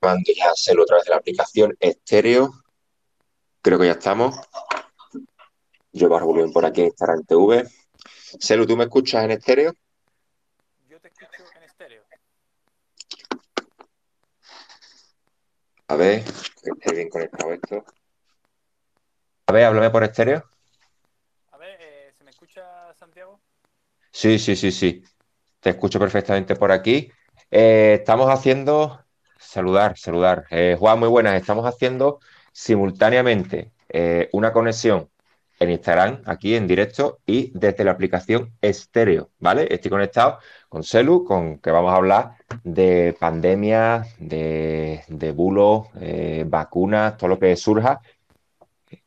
[0.00, 2.52] grabando ya Celu a través de la aplicación estéreo.
[3.62, 4.36] Creo que ya estamos.
[5.92, 7.68] Yo bajo volumen por aquí en Instagram TV.
[8.40, 9.74] Celu, ¿tú me escuchas en estéreo?
[10.88, 12.02] Yo te escucho en estéreo.
[15.88, 17.84] A ver, que esté bien conectado esto.
[19.46, 20.48] A ver, háblame por estéreo.
[21.50, 23.40] A ver, eh, ¿se me escucha Santiago?
[24.12, 25.04] Sí, sí, sí, sí.
[25.58, 27.12] Te escucho perfectamente por aquí.
[27.50, 29.04] Eh, estamos haciendo,
[29.40, 30.44] saludar, saludar.
[30.50, 31.34] Eh, Juan, muy buenas.
[31.34, 32.20] Estamos haciendo
[32.52, 35.08] simultáneamente eh, una conexión
[35.58, 39.66] en Instagram, aquí en directo, y desde la aplicación estéreo, ¿vale?
[39.70, 40.38] Estoy conectado
[40.68, 47.38] con Celu, con que vamos a hablar de pandemia, de, bulos, eh, vacunas, todo lo
[47.38, 48.00] que surja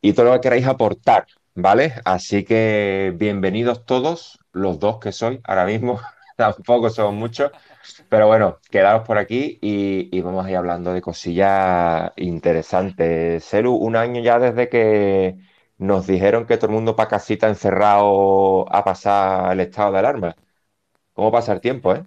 [0.02, 1.94] y todo lo que queráis aportar, ¿vale?
[2.06, 6.00] Así que bienvenidos todos, los dos que soy ahora mismo,
[6.38, 7.52] tampoco somos muchos,
[8.10, 13.44] pero bueno, quedaos por aquí y, y vamos a ir hablando de cosillas interesantes.
[13.46, 15.38] Celu, un año ya desde que
[15.78, 20.36] nos dijeron que todo el mundo para casita encerrado a pasar el estado de alarma.
[21.14, 22.04] ¿Cómo pasa el tiempo, eh?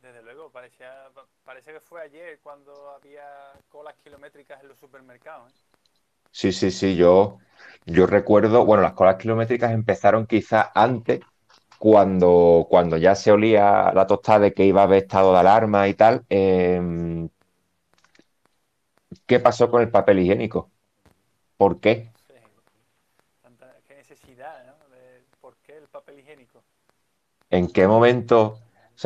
[0.00, 5.50] Desde luego, parecía, pa- parece que fue ayer cuando había colas kilométricas en los supermercados.
[5.50, 5.54] ¿eh?
[6.30, 7.38] Sí, sí, sí, yo,
[7.86, 11.20] yo recuerdo, bueno, las colas kilométricas empezaron quizás antes,
[11.84, 15.86] cuando, cuando ya se olía la tostada de que iba a haber estado de alarma
[15.86, 16.24] y tal.
[16.30, 17.28] Em,
[19.26, 20.70] ¿qué pasó con el papel higiénico?
[21.58, 22.10] ¿Por qué?
[23.42, 24.88] Tanta, qué necesidad, ¿no?
[24.96, 26.62] De, ¿por qué el papel higiénico?
[27.50, 28.60] ¿En qué momento,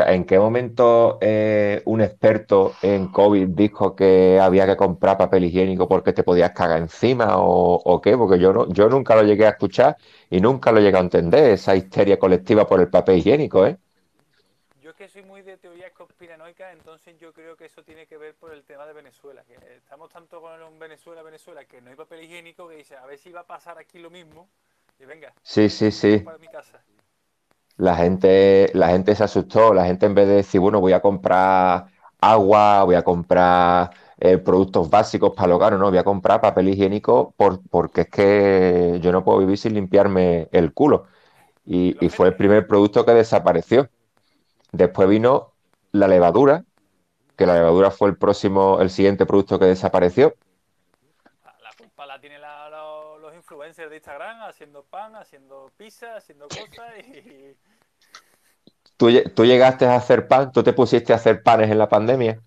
[0.05, 5.45] sea, en qué momento eh, un experto en COVID dijo que había que comprar papel
[5.45, 8.17] higiénico porque te podías cagar encima o, o qué?
[8.17, 9.97] Porque yo no, yo nunca lo llegué a escuchar
[10.31, 13.79] y nunca lo llegué a entender, esa histeria colectiva por el papel higiénico, ¿eh?
[14.83, 18.17] Yo es que soy muy de teorías conspiranoicas, entonces yo creo que eso tiene que
[18.17, 19.43] ver por el tema de Venezuela.
[19.45, 23.05] Que estamos tanto con el Venezuela, Venezuela, que no hay papel higiénico, que dice, a
[23.05, 24.49] ver si va a pasar aquí lo mismo.
[24.99, 26.19] Y venga, Sí, sí, sí.
[26.19, 26.83] para mi casa.
[27.79, 31.01] La gente, la gente se asustó, la gente en vez de decir, bueno, voy a
[31.03, 31.87] comprar
[32.21, 36.71] agua, voy a comprar eh, productos básicos para el hogar, no, voy a comprar papel
[36.71, 41.07] higiénico por- porque es que yo no puedo vivir sin limpiarme el culo.
[41.67, 43.91] Y, y fue el primer producto que desapareció.
[44.73, 45.55] Después vino
[45.93, 46.65] la levadura,
[47.37, 50.35] que la levadura fue el próximo, el siguiente producto que desapareció.
[51.45, 52.69] la, la culpa la tienen la-
[53.49, 57.57] influencers de Instagram haciendo pan, haciendo pizza, haciendo cosas y...
[58.99, 60.53] ¿Tú, lle- tú llegaste a hacer pan?
[60.53, 62.41] ¿Tú te pusiste a hacer panes en la pandemia?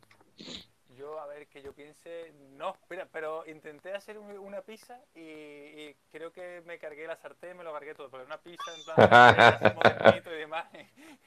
[0.97, 5.21] Yo, a ver, que yo piense, no, mira, pero intenté hacer un- una pizza y,
[5.21, 8.83] y creo que me cargué la sartén, me lo cargué todo, pero una pizza en
[8.83, 8.97] plan
[10.27, 10.65] y demás,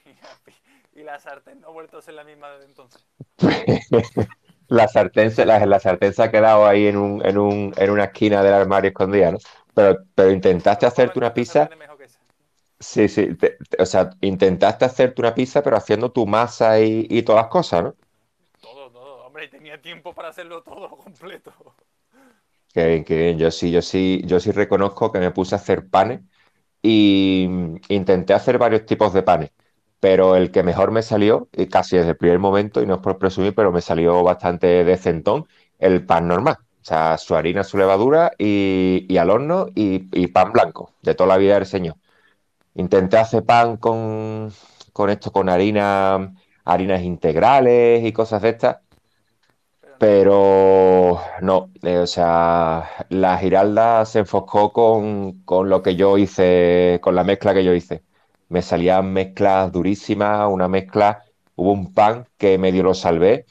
[0.05, 3.05] y, la pi- y la sartén no ha vuelto a ser la misma desde entonces.
[4.69, 7.91] La sartén, se- la, la sartén se ha quedado ahí en un, en un, en
[7.91, 9.39] una esquina del armario escondida, ¿no?
[9.75, 11.75] Pero, pero intentaste hacerte una pizza,
[12.79, 17.07] sí, sí, te- te- o sea, intentaste hacerte una pizza, pero haciendo tu masa y,
[17.11, 17.97] y todas las cosas, ¿no?
[18.61, 21.53] Todo, todo, hombre, y tenía tiempo para hacerlo todo completo.
[22.73, 23.39] Qué bien, qué bien.
[23.39, 26.21] Yo sí, yo sí, yo sí reconozco que me puse a hacer panes
[26.83, 29.53] y mm, intenté hacer varios tipos de panes,
[30.01, 33.01] pero el que mejor me salió, y casi desde el primer momento, y no es
[33.03, 35.47] por presumir, pero me salió bastante decentón,
[35.79, 36.59] el pan normal.
[36.85, 41.15] O sea, su harina, su levadura y, y al horno y, y pan blanco, de
[41.15, 41.97] toda la vida del señor.
[42.75, 44.53] Intenté hacer pan con,
[44.93, 46.35] con esto, con harina,
[46.65, 48.79] harinas integrales y cosas de estas,
[49.99, 55.97] Pero no, pero no, eh, o sea, la Giralda se enfocó con, con lo que
[55.97, 58.03] yo hice, con la mezcla que yo hice.
[58.49, 61.25] Me salían mezclas durísimas, una mezcla,
[61.55, 63.47] hubo un pan que medio lo salvé,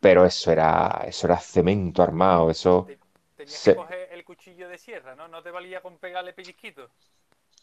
[0.00, 3.00] pero eso era, eso era cemento armado, eso, te-
[3.36, 5.28] tenías que se- coger el cuchillo de sierra, ¿no?
[5.28, 6.90] No te valía con pegarle pellizquitos.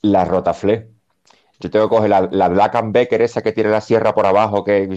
[0.01, 0.89] la rotaflé.
[1.59, 4.25] Yo tengo que coger la, la Black and Becker, esa que tiene la sierra por
[4.27, 4.89] abajo, que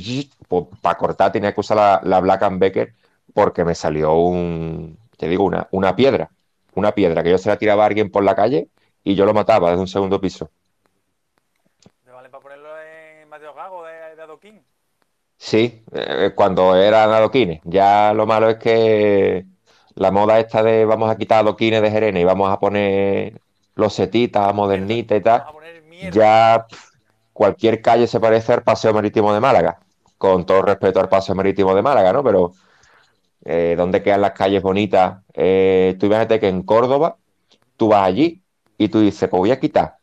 [0.49, 2.95] pues, para cortar tenía que usar la, la Black and Becker
[3.35, 6.31] porque me salió un, te digo, una, una piedra.
[6.75, 8.69] Una piedra que yo se la tiraba a alguien por la calle
[9.05, 10.51] y yo lo mataba desde un segundo piso.
[12.05, 14.65] Te vale para ponerlo en Mateo Gago de, de adoquín.
[15.43, 17.61] Sí, eh, cuando eran adoquines.
[17.65, 19.47] Ya lo malo es que
[19.95, 23.41] la moda esta de vamos a quitar adoquines de Jerez y vamos a poner
[23.75, 25.45] losetitas, modernitas y tal,
[26.13, 26.67] ya
[27.33, 29.81] cualquier calle se parece al Paseo Marítimo de Málaga.
[30.19, 32.23] Con todo respeto al Paseo Marítimo de Málaga, ¿no?
[32.23, 32.53] Pero
[33.45, 35.23] eh, ¿dónde quedan las calles bonitas?
[35.35, 37.17] Eh, tú imagínate que en Córdoba
[37.79, 38.43] tú vas allí
[38.79, 40.00] y tú dices, pues voy a quitar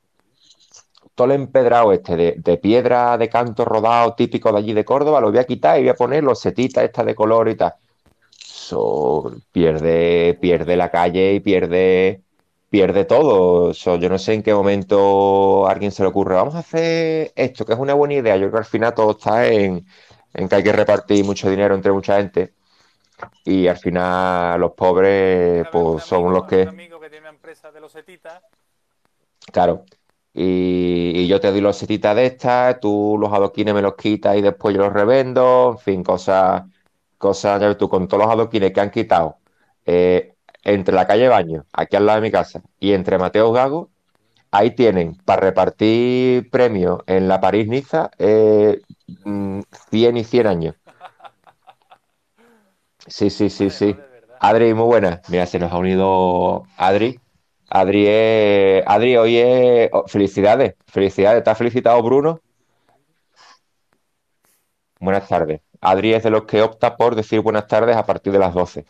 [1.17, 5.21] todo el empedrado este de, de piedra de canto rodado típico de allí de Córdoba,
[5.21, 7.73] lo voy a quitar y voy a poner los setitas estas de color y tal.
[8.41, 12.23] eso pierde, pierde la calle y pierde,
[12.69, 13.71] pierde todo.
[13.73, 17.65] Yo no sé en qué momento a alguien se le ocurre, vamos a hacer esto,
[17.65, 18.35] que es una buena idea.
[18.37, 19.85] Yo creo que al final todo está en,
[20.33, 22.53] en que hay que repartir mucho dinero entre mucha gente
[23.45, 27.81] y al final los pobres pues son los un que, amigo que tiene empresa de
[27.81, 28.43] los setitas,
[29.51, 29.85] claro,
[30.37, 34.37] y, y yo te doy los setitas de estas, tú los adoquines me los quitas
[34.37, 36.63] y después yo los revendo, en fin, cosas,
[37.17, 39.37] cosas, ya ves tú, con todos los adoquines que han quitado
[39.85, 43.89] eh, entre la calle Baño, aquí al lado de mi casa, y entre Mateo Gago,
[44.51, 48.81] ahí tienen para repartir premios en la París-Niza eh,
[49.25, 50.75] mm, 100 y 100 años.
[53.07, 53.95] Sí, sí, sí, sí.
[54.39, 55.21] Adri, muy buena.
[55.29, 57.19] Mira, se nos ha unido Adri.
[57.69, 59.89] Adri, es- Adri, hoy es...
[59.93, 61.43] oh, felicidades, felicidades.
[61.43, 62.41] ¿Te ha felicitado Bruno?
[64.99, 65.61] Buenas tardes.
[65.81, 68.85] Adri es de los que opta por decir buenas tardes a partir de las 12.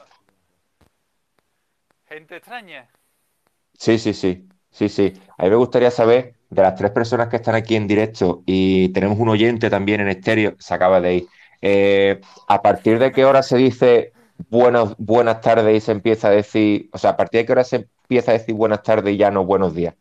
[2.10, 2.90] Gente extraña.
[3.74, 5.14] Sí, sí, sí, sí, sí.
[5.38, 8.90] A mí me gustaría saber de las tres personas que están aquí en directo y
[8.90, 11.28] tenemos un oyente también en estéreo, se acaba de ir.
[11.62, 14.14] Eh, ¿a partir de qué hora se dice
[14.50, 17.64] buenos, buenas tardes y se empieza a decir, o sea, a partir de qué hora
[17.64, 19.96] se empieza a decir buenas tardes y ya no buenos días?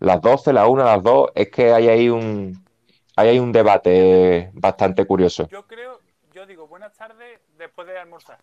[0.00, 1.30] ¿Las 12, la una, las dos?
[1.34, 2.64] Es que hay ahí un,
[3.16, 5.48] hay ahí un debate bastante curioso.
[5.48, 6.00] Yo creo,
[6.32, 8.38] yo digo buenas tardes después de almorzar.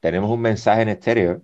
[0.00, 1.32] Tenemos un mensaje en estéreo.
[1.32, 1.40] ¿eh?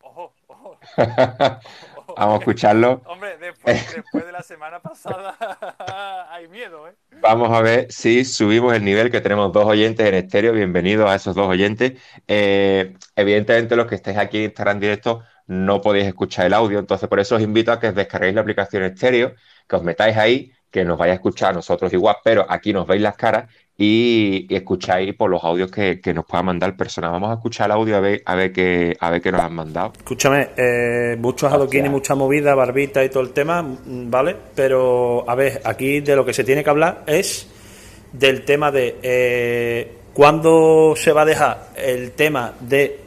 [0.00, 0.78] Ojo, ojo.
[2.16, 3.02] Vamos a escucharlo.
[3.06, 5.36] Hombre, después, después de la semana pasada
[6.30, 6.94] hay miedo, ¿eh?
[7.20, 10.52] Vamos a ver si subimos el nivel, que tenemos dos oyentes en estéreo.
[10.52, 12.00] Bienvenidos a esos dos oyentes.
[12.26, 17.08] Eh, evidentemente, los que estéis aquí en Instagram directo no podéis escuchar el audio, entonces
[17.08, 19.34] por eso os invito a que os descarguéis la aplicación estéreo,
[19.68, 22.86] que os metáis ahí, que nos vayáis a escuchar a nosotros igual, pero aquí nos
[22.86, 23.48] veis las caras
[23.78, 27.10] y, y escucháis por los audios que, que nos pueda mandar personas.
[27.10, 29.54] Vamos a escuchar el audio a ver, a ver qué, a ver qué nos han
[29.54, 29.92] mandado.
[29.96, 34.36] Escúchame, eh, muchos adoquines, mucha movida, barbita y todo el tema, mm, ¿vale?
[34.54, 37.48] Pero, a ver, aquí de lo que se tiene que hablar es
[38.12, 43.00] del tema de eh, cuándo se va a dejar el tema de...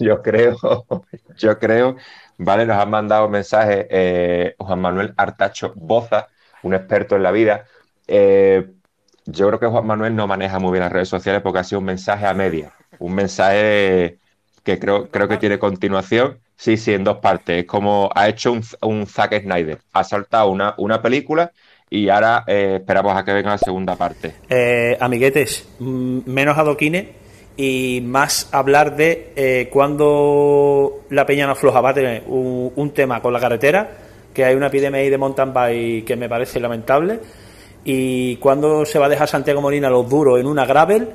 [0.00, 0.56] Yo creo,
[1.38, 1.96] yo creo,
[2.38, 6.28] vale, nos han mandado un mensaje eh, Juan Manuel Artacho Boza,
[6.62, 7.64] un experto en la vida.
[8.06, 8.66] Eh,
[9.26, 11.80] yo creo que Juan Manuel no maneja muy bien las redes sociales porque ha sido
[11.80, 14.18] un mensaje a media, un mensaje
[14.64, 16.38] que creo, creo que tiene continuación.
[16.56, 17.58] Sí, sí, en dos partes.
[17.58, 21.52] Es como ha hecho un, un Zack Snyder, ha saltado una, una película
[21.90, 24.34] y ahora eh, esperamos a que venga la segunda parte.
[24.48, 27.06] Eh, amiguetes, mm, menos adoquines
[27.58, 31.80] y más hablar de eh, cuando la peña no afloja.
[31.80, 33.90] Va a tener un, un tema con la carretera,
[34.32, 37.18] que hay una epidemia ahí de mountain bike que me parece lamentable.
[37.84, 41.08] Y cuando se va a dejar Santiago Molina los duros en una gravel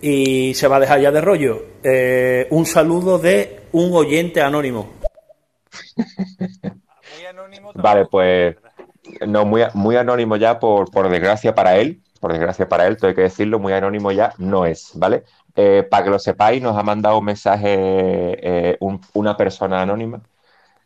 [0.00, 1.62] y se va a dejar ya de rollo.
[1.82, 4.90] Eh, un saludo de un oyente anónimo.
[5.96, 7.72] Muy anónimo.
[7.74, 8.56] Vale, pues
[9.26, 13.14] no, muy, muy anónimo ya por, por desgracia para él, por desgracia para él, hay
[13.14, 15.24] que decirlo, muy anónimo ya no es, ¿vale?
[15.56, 20.20] Eh, para que lo sepáis, nos ha mandado un mensaje eh, un- una persona anónima,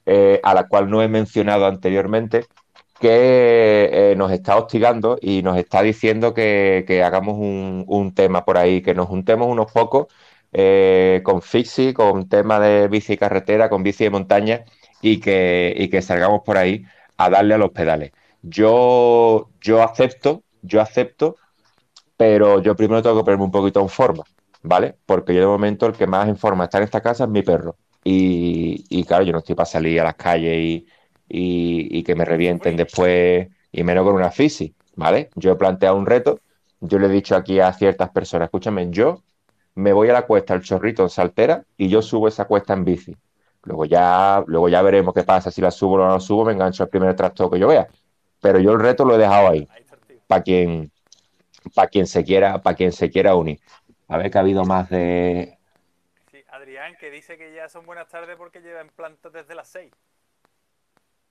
[0.07, 2.47] eh, a la cual no he mencionado anteriormente,
[3.01, 8.95] que nos está hostigando y nos está diciendo que, hagamos un, tema por ahí, que
[8.95, 10.09] nos juntemos unos pocos
[11.23, 14.65] con Fixie, con tema de bici y carretera, con bici de montaña
[15.01, 16.85] y que, y que salgamos por ahí
[17.17, 18.13] a darle a los pedales.
[18.43, 21.37] Yo, yo acepto, yo acepto,
[22.17, 24.25] pero yo primero tengo que ponerme un poquito en forma,
[24.63, 24.97] ¿vale?
[25.07, 27.43] Porque yo de momento el que más en forma está en esta casa es mi
[27.43, 27.77] perro.
[28.05, 30.87] Y, y claro, yo no estoy para salir a las calles y,
[31.29, 35.31] y- y que me revienten después, y menos con una fisi, ¿vale?
[35.35, 36.41] Yo he planteado un reto,
[36.81, 39.23] yo le he dicho aquí a ciertas personas, escúchame, yo
[39.75, 42.85] me voy a la cuesta el chorrito en Saltera y yo subo esa cuesta en
[42.85, 43.17] bici.
[43.65, 46.53] Luego ya, luego ya veremos qué pasa, si la subo o no la subo, me
[46.53, 47.89] engancho al primer tractor que yo vea.
[48.41, 49.69] Pero yo el reto lo he dejado ahí,
[50.27, 50.91] para quien,
[51.75, 53.61] para quien se quiera, para quien se quiera unir.
[54.09, 55.59] A ver que ha habido más de.
[56.31, 59.69] Sí, Adrián, que dice que ya son buenas tardes porque lleva en planta desde las
[59.69, 59.93] 6.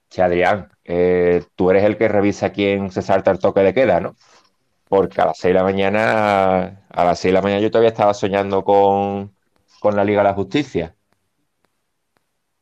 [0.10, 4.00] Che, Adrián, eh, tú eres el que revisa quién se salta el toque de queda,
[4.00, 4.16] ¿no?
[4.88, 7.90] Porque a las 6 de la mañana, a las 6 de la mañana yo todavía
[7.90, 9.36] estaba soñando con,
[9.80, 10.96] con la Liga de la Justicia.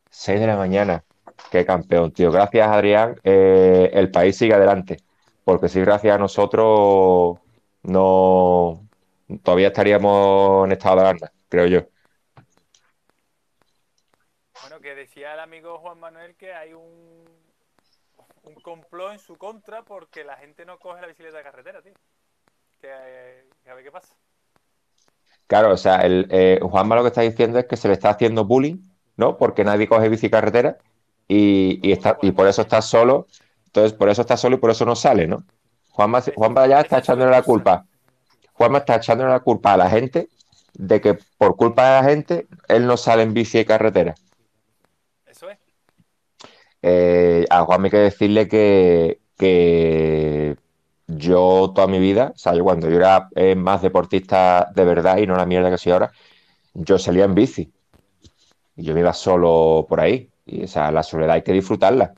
[0.10, 1.03] 6 de la mañana.
[1.51, 2.31] Qué campeón, tío.
[2.31, 3.19] Gracias, Adrián.
[3.24, 4.98] Eh, el país sigue adelante.
[5.43, 7.38] Porque si gracias a nosotros
[7.84, 8.84] no
[9.44, 11.88] todavía estaríamos en estado de alarma, creo yo.
[14.62, 17.25] Bueno, que decía el amigo Juan Manuel que hay un,
[18.44, 21.94] un complot en su contra porque la gente no coge la bicicleta de carretera, tío.
[22.79, 24.15] Que, a ver qué pasa.
[25.48, 28.10] Claro, o sea, el, eh, Juanma lo que está diciendo es que se le está
[28.10, 28.77] haciendo bullying,
[29.15, 29.38] ¿no?
[29.38, 30.77] Porque nadie coge bici carretera
[31.27, 33.27] y, y, está, y por eso está solo.
[33.67, 35.44] Entonces, por eso está solo y por eso no sale, ¿no?
[35.91, 37.86] Juanma, Juanma ya está echándole la culpa.
[38.55, 40.29] Juanma está echándole la culpa a la gente
[40.74, 44.15] de que por culpa de la gente él no sale en bici de carretera.
[45.25, 45.57] Eso es.
[46.81, 50.55] Eh, a Juanma hay que decirle que, que
[51.07, 55.17] yo toda mi vida, o sea, yo cuando yo era eh, más deportista de verdad
[55.17, 56.12] y no la mierda que soy ahora,
[56.74, 57.71] yo salía en bici.
[58.77, 60.29] Y yo me iba solo por ahí.
[60.45, 62.13] Y o sea, la soledad hay que disfrutarla.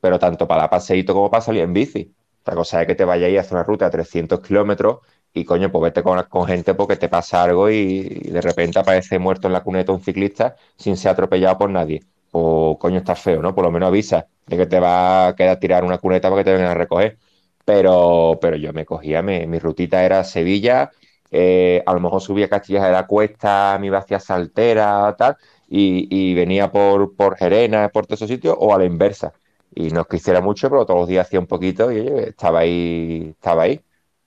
[0.00, 2.14] Pero tanto para dar paseíto como para salir en bici.
[2.42, 4.98] Otra cosa es que te vayas a hacer una ruta de 300 kilómetros
[5.34, 9.18] y coño, pues vete con, con, gente porque te pasa algo y, de repente aparece
[9.18, 12.02] muerto en la cuneta un ciclista sin ser atropellado por nadie.
[12.32, 13.54] O coño, está feo, ¿no?
[13.54, 16.44] Por lo menos avisa de que te va a quedar tirar una cuneta para que
[16.50, 17.18] te vengan a recoger.
[17.64, 20.90] Pero, pero yo me cogía, mi rutita era Sevilla,
[21.36, 25.36] eh, a lo mejor subía Castillas de la Cuesta, me iba hacia Saltera, tal,
[25.68, 29.32] y, y venía por, por Gerena, por todos esos sitios, o a la inversa.
[29.74, 32.28] Y no es que hiciera mucho, pero todos los días hacía un poquito y oye,
[32.28, 33.80] estaba ahí, estaba ahí.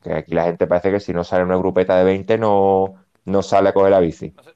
[0.07, 2.95] Que aquí la gente parece que si no sale una grupeta de 20 no,
[3.25, 4.33] no sale a coger la bici.
[4.35, 4.53] No se,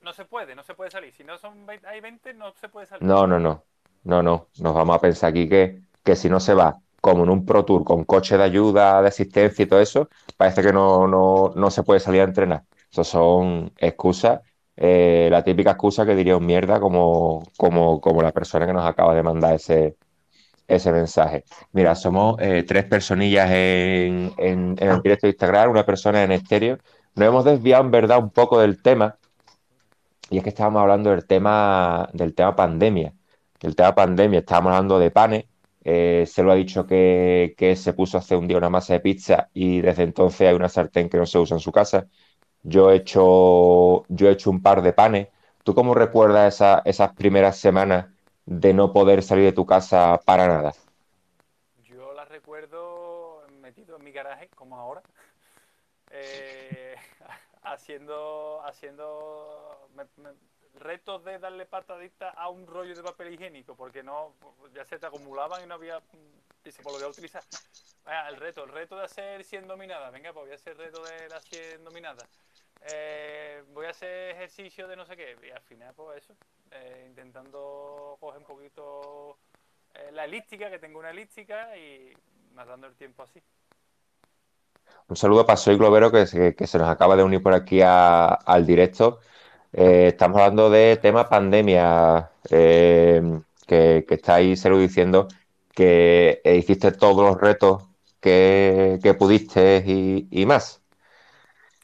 [0.00, 1.12] no se puede, no se puede salir.
[1.12, 3.06] Si no son 20, hay 20, no se puede salir.
[3.06, 3.64] No, no, no.
[4.04, 4.48] No, no.
[4.60, 7.66] Nos vamos a pensar aquí que, que si no se va como en un Pro
[7.66, 10.08] Tour con coche de ayuda, de asistencia y todo eso,
[10.38, 12.64] parece que no, no, no se puede salir a entrenar.
[12.90, 14.40] Eso son excusas,
[14.76, 18.86] eh, la típica excusa que diría un mierda como, como, como la persona que nos
[18.86, 19.98] acaba de mandar ese,
[20.66, 21.44] ese mensaje.
[21.72, 26.78] Mira, somos eh, tres personillas en, en, el directo de Instagram, una persona en estéreo.
[27.14, 29.18] Nos hemos desviado en verdad un poco del tema,
[30.30, 33.14] y es que estábamos hablando del tema, del tema pandemia.
[33.60, 35.44] El tema pandemia, estábamos hablando de panes.
[35.84, 39.00] Eh, se lo ha dicho que, que, se puso hace un día una masa de
[39.00, 42.06] pizza y desde entonces hay una sartén que no se usa en su casa.
[42.62, 45.28] Yo he hecho, yo he hecho un par de panes.
[45.62, 48.06] ¿Tú cómo recuerdas esa, esas primeras semanas
[48.46, 50.74] de no poder salir de tu casa para nada?
[51.82, 55.02] Yo la recuerdo metido en mi garaje, como ahora,
[56.10, 56.96] eh,
[57.62, 60.04] haciendo, haciendo me,
[60.78, 64.34] retos de darle patadita a un rollo de papel higiénico, porque no,
[64.74, 66.00] ya se te acumulaban y no había,
[66.64, 67.42] y se volvía a utilizar.
[68.06, 71.02] Ah, el reto, el reto de hacer 100 dominadas, venga, pues voy a hacer reto
[71.04, 72.28] de las 100 dominadas.
[72.92, 76.34] Eh, voy a hacer ejercicio de no sé qué, y al final, pues eso,
[76.74, 79.38] eh, intentando coger un poquito
[79.94, 82.12] eh, la elíptica, que tengo una elíptica, y
[82.54, 83.40] matando el tiempo así.
[85.08, 87.80] Un saludo para Soy Globero, que se, que se nos acaba de unir por aquí
[87.82, 89.20] a, al directo.
[89.72, 95.26] Eh, estamos hablando de tema pandemia, que, que estáis se lo diciendo
[95.72, 97.82] que hiciste todos los retos
[98.20, 100.80] que, que pudiste y, y más.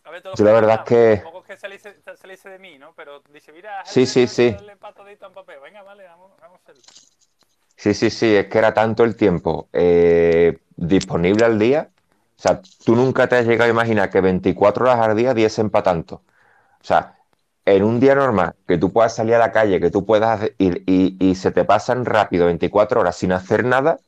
[0.04, 1.39] A ver, todo Yo la verdad es que...
[1.50, 2.92] Que saliese, saliese de mí, ¿no?
[2.94, 4.52] Pero dice, mira, Sí, sí, sí.
[4.52, 5.58] darle patadita en papel.
[5.60, 6.82] Venga, vale, vamos, vamos a hacerlo.
[7.74, 11.90] Sí, sí, sí, es que era tanto el tiempo eh, disponible al día.
[12.38, 15.70] O sea, tú nunca te has llegado a imaginar que 24 horas al día diesen
[15.70, 16.22] para tanto.
[16.80, 17.16] O sea,
[17.64, 20.84] en un día normal, que tú puedas salir a la calle, que tú puedas ir
[20.86, 23.98] y, y, se te pasan rápido 24 horas sin hacer nada,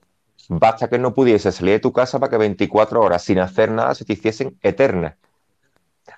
[0.49, 3.96] basta que no pudiese salir de tu casa para que 24 horas sin hacer nada
[3.96, 5.16] se te hiciesen eternas.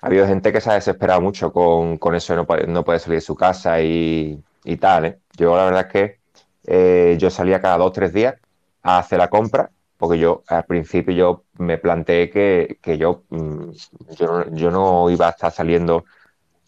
[0.01, 2.99] Ha habido gente que se ha desesperado mucho con, con eso de no, no poder
[2.99, 5.05] salir de su casa y, y tal.
[5.05, 5.19] ¿eh?
[5.37, 6.19] Yo la verdad es que
[6.67, 8.35] eh, yo salía cada dos o tres días
[8.83, 13.71] a hacer la compra, porque yo al principio yo me planteé que, que yo, mm,
[14.17, 16.05] yo, no, yo no iba a estar saliendo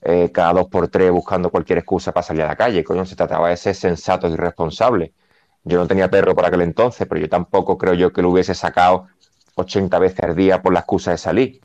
[0.02, 2.84] eh, cada dos por tres buscando cualquier excusa para salir a la calle.
[2.84, 5.14] Coño, se trataba de ser sensato y responsable.
[5.64, 8.54] Yo no tenía perro por aquel entonces, pero yo tampoco creo yo que lo hubiese
[8.56, 9.08] sacado
[9.56, 11.62] 80 veces al día por la excusa de salir.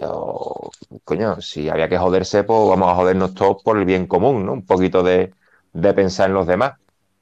[0.00, 0.70] Yo,
[1.04, 4.52] coño, si había que joderse, pues vamos a jodernos todos por el bien común, ¿no?
[4.52, 5.32] Un poquito de,
[5.72, 6.74] de pensar en los demás.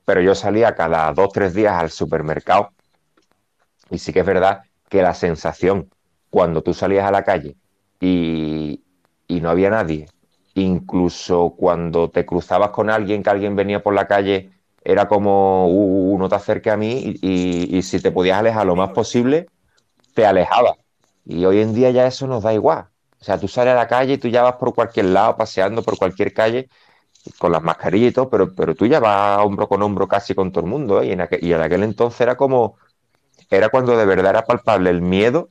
[0.04, 2.70] Pero yo salía cada dos, tres días al supermercado
[3.90, 5.90] y sí que es verdad que la sensación
[6.30, 7.56] cuando tú salías a la calle
[8.00, 8.82] y,
[9.28, 10.06] y no había nadie,
[10.54, 14.50] incluso cuando te cruzabas con alguien, que alguien venía por la calle,
[14.82, 17.28] era como, uh, no te acerques a mí y,
[17.72, 19.46] y, y, si te podías alejar lo más posible,
[20.14, 20.76] te alejabas.
[21.24, 22.86] Y hoy en día ya eso nos da igual.
[23.20, 25.82] O sea, tú sales a la calle y tú ya vas por cualquier lado, paseando
[25.82, 26.68] por cualquier calle,
[27.38, 30.52] con las mascarillas y todo, pero, pero tú ya vas hombro con hombro casi con
[30.52, 31.02] todo el mundo.
[31.02, 31.06] ¿eh?
[31.06, 31.20] Y, en
[31.60, 32.76] aquel, entonces era como,
[33.50, 35.48] era cuando de verdad era palpable el miedo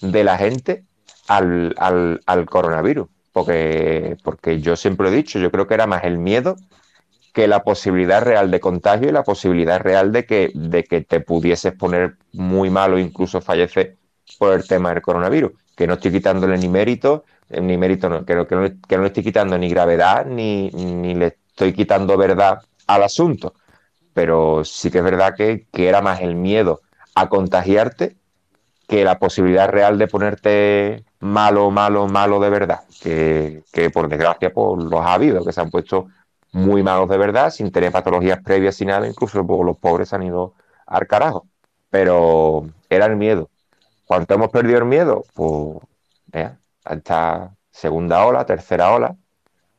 [0.00, 0.84] de la gente
[1.26, 3.08] al, al, al coronavirus
[3.38, 6.56] porque, porque yo siempre he dicho, yo creo que era más el miedo
[7.32, 11.20] que la posibilidad real de contagio y la posibilidad real de que, de que te
[11.20, 13.96] pudieses poner muy malo incluso fallecer
[14.38, 15.52] por el tema del coronavirus.
[15.76, 18.62] Que no estoy quitándole ni mérito, eh, ni mérito no, que, no, que no,
[19.02, 23.54] le estoy quitando ni gravedad ni, ni, le estoy quitando verdad al asunto.
[24.14, 26.80] Pero sí que es verdad que, que era más el miedo
[27.14, 28.16] a contagiarte
[28.88, 34.52] que la posibilidad real de ponerte malo, malo, malo de verdad, que, que por desgracia
[34.52, 36.08] pues, los ha habido, que se han puesto
[36.52, 40.22] muy malos de verdad, sin tener patologías previas sin nada, incluso pues, los pobres han
[40.22, 40.54] ido
[40.86, 41.46] al carajo.
[41.90, 43.50] Pero era el miedo.
[44.08, 45.22] ¿Cuánto hemos perdido el miedo?
[45.34, 45.86] Pues,
[46.28, 49.14] ya, esta segunda ola, tercera ola.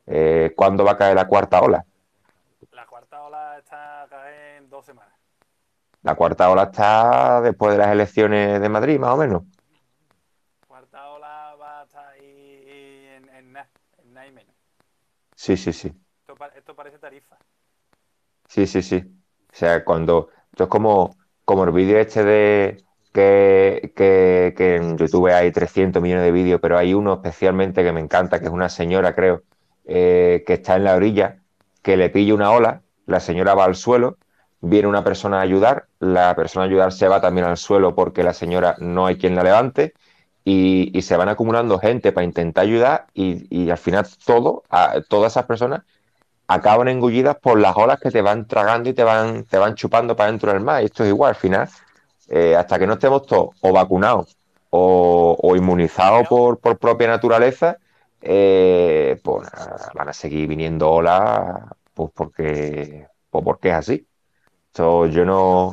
[0.06, 1.84] Eh, ¿Cuándo va a caer la cuarta ola?
[2.70, 5.12] La cuarta ola está a caer en dos semanas.
[6.02, 9.42] La cuarta ola está después de las elecciones de Madrid, más o menos.
[10.68, 13.68] Cuarta ola va a estar ahí en, en nada,
[14.28, 14.54] y menos.
[15.34, 15.92] Sí, sí, sí.
[16.54, 17.36] Esto parece tarifa.
[18.46, 19.04] Sí, sí, sí.
[19.52, 20.28] O sea, cuando.
[20.52, 22.84] Esto es como, como el vídeo este de.
[23.12, 23.92] Que,
[24.58, 28.46] en YouTube hay 300 millones de vídeos, pero hay uno especialmente que me encanta, que
[28.46, 29.42] es una señora, creo,
[29.84, 31.38] eh, que está en la orilla,
[31.82, 34.18] que le pilla una ola, la señora va al suelo,
[34.60, 38.22] viene una persona a ayudar, la persona a ayudar se va también al suelo porque
[38.22, 39.94] la señora no hay quien la levante,
[40.44, 45.46] y, se van acumulando gente para intentar ayudar, y, al final todo, a, todas esas
[45.46, 45.82] personas
[46.48, 50.16] acaban engullidas por las olas que te van tragando y te van, te van chupando
[50.16, 50.82] para dentro del mar.
[50.82, 51.68] Esto es igual, al final,
[52.30, 54.36] eh, hasta que no estemos todos o vacunados
[54.70, 57.76] o, o inmunizados por, por propia naturaleza,
[58.22, 59.48] eh, pues
[59.94, 61.60] van a seguir viniendo olas
[61.92, 64.06] pues porque, pues porque es así.
[64.72, 65.72] So, yo no,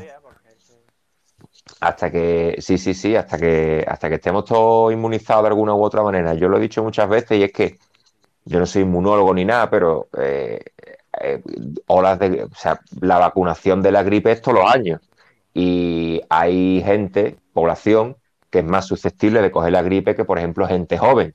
[1.80, 5.84] hasta que, sí, sí, sí, hasta que, hasta que estemos todos inmunizados de alguna u
[5.84, 6.34] otra manera.
[6.34, 7.78] Yo lo he dicho muchas veces y es que
[8.46, 10.60] yo no soy inmunólogo ni nada, pero eh,
[11.22, 11.42] eh,
[11.88, 15.02] olas de, o sea, la vacunación de la gripe es todos los años.
[15.60, 18.16] Y hay gente, población,
[18.52, 21.34] que es más susceptible de coger la gripe que, por ejemplo, gente joven,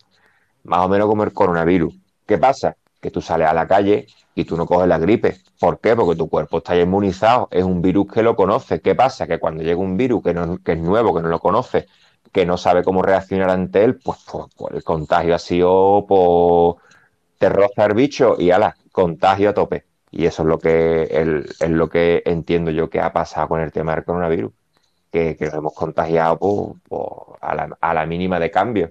[0.62, 1.92] más o menos como el coronavirus.
[2.24, 2.76] ¿Qué pasa?
[3.00, 5.38] Que tú sales a la calle y tú no coges la gripe.
[5.58, 5.96] ¿Por qué?
[5.96, 8.80] Porque tu cuerpo está ya inmunizado, es un virus que lo conoce.
[8.80, 9.26] ¿Qué pasa?
[9.26, 11.88] Que cuando llega un virus que, no, que es nuevo, que no lo conoce,
[12.30, 16.76] que no sabe cómo reaccionar ante él, pues, pues, pues el contagio ha sido, pues,
[17.38, 19.84] te roza el bicho y ala, contagio a tope.
[20.12, 21.08] Y eso es lo que,
[21.58, 24.52] es lo que entiendo yo que ha pasado con el tema del coronavirus,
[25.10, 28.90] que, que nos hemos contagiado pues, pues, a la, a la mínima de cambio.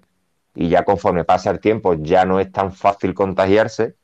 [0.55, 3.95] Y ya conforme pasa el tiempo ya no es tan fácil contagiarse,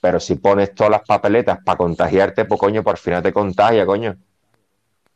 [0.00, 4.16] pero si pones todas las papeletas para contagiarte, pues coño, por final te contagia, coño.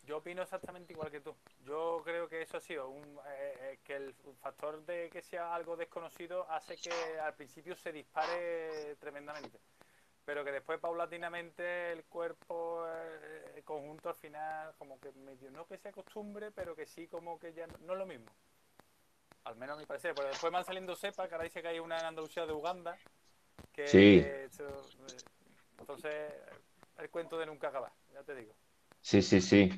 [0.06, 1.34] Yo opino exactamente igual que tú.
[1.64, 5.54] Yo creo que eso ha sido un, eh, eh, que el factor de que sea
[5.54, 6.90] algo desconocido hace que
[7.20, 9.58] al principio se dispare tremendamente,
[10.26, 15.66] pero que después paulatinamente el cuerpo, eh, el conjunto al final, como que medio no
[15.66, 18.26] que se acostumbre, pero que sí como que ya no, no es lo mismo.
[19.44, 21.78] Al menos a mi parecer, pero después van saliendo cepas, que ahora dice que hay
[21.78, 22.96] una en Andalucía de Uganda,
[23.72, 24.20] que Sí.
[24.20, 24.48] eh,
[25.78, 26.32] entonces
[26.98, 28.52] el cuento de nunca acabar, ya te digo.
[29.00, 29.70] Sí, sí, sí.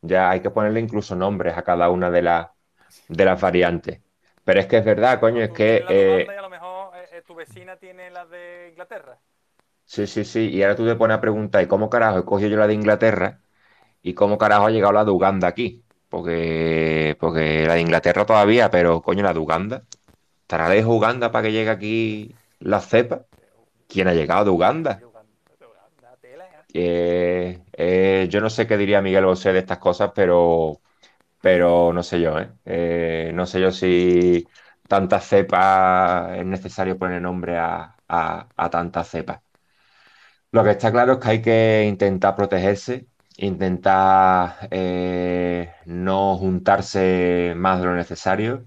[0.00, 2.48] Ya hay que ponerle incluso nombres a cada una de las
[3.08, 4.00] de las variantes.
[4.44, 7.34] Pero es que es verdad, coño, es que eh, y a lo mejor eh, tu
[7.34, 9.18] vecina tiene la de Inglaterra.
[9.90, 10.50] Sí, sí, sí.
[10.50, 12.74] Y ahora tú te pones a preguntar, ¿y cómo carajo he cogido yo la de
[12.74, 13.40] Inglaterra?
[14.02, 15.84] ¿Y cómo carajo ha llegado la de Uganda aquí?
[16.08, 19.86] Porque, porque la de Inglaterra todavía, pero coño, la de Uganda.
[20.42, 23.26] ¿Estará lejos Uganda para que llegue aquí la cepa?
[23.88, 25.06] ¿Quién ha llegado de Uganda?
[26.72, 27.64] ¿eh?
[27.72, 30.80] Eh, yo no sé qué diría Miguel Bosé de estas cosas, pero,
[31.40, 32.52] pero no sé yo, ¿eh?
[32.64, 34.48] Eh, no sé yo si
[34.88, 39.42] tantas cepas es necesario poner nombre a, a, a tantas cepas.
[40.50, 43.06] Lo que está claro es que hay que intentar protegerse,
[43.36, 48.64] intentar eh, no juntarse más de lo necesario.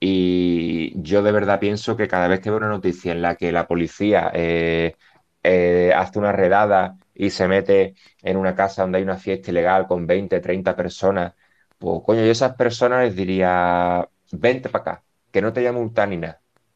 [0.00, 3.50] Y yo de verdad pienso que cada vez que veo una noticia en la que
[3.52, 4.96] la policía eh,
[5.42, 9.86] eh, hace una redada y se mete en una casa donde hay una fiesta ilegal
[9.88, 11.34] con 20, 30 personas,
[11.78, 15.68] pues coño, yo a esas personas les diría, vente para acá, que no te voy
[15.68, 15.72] a.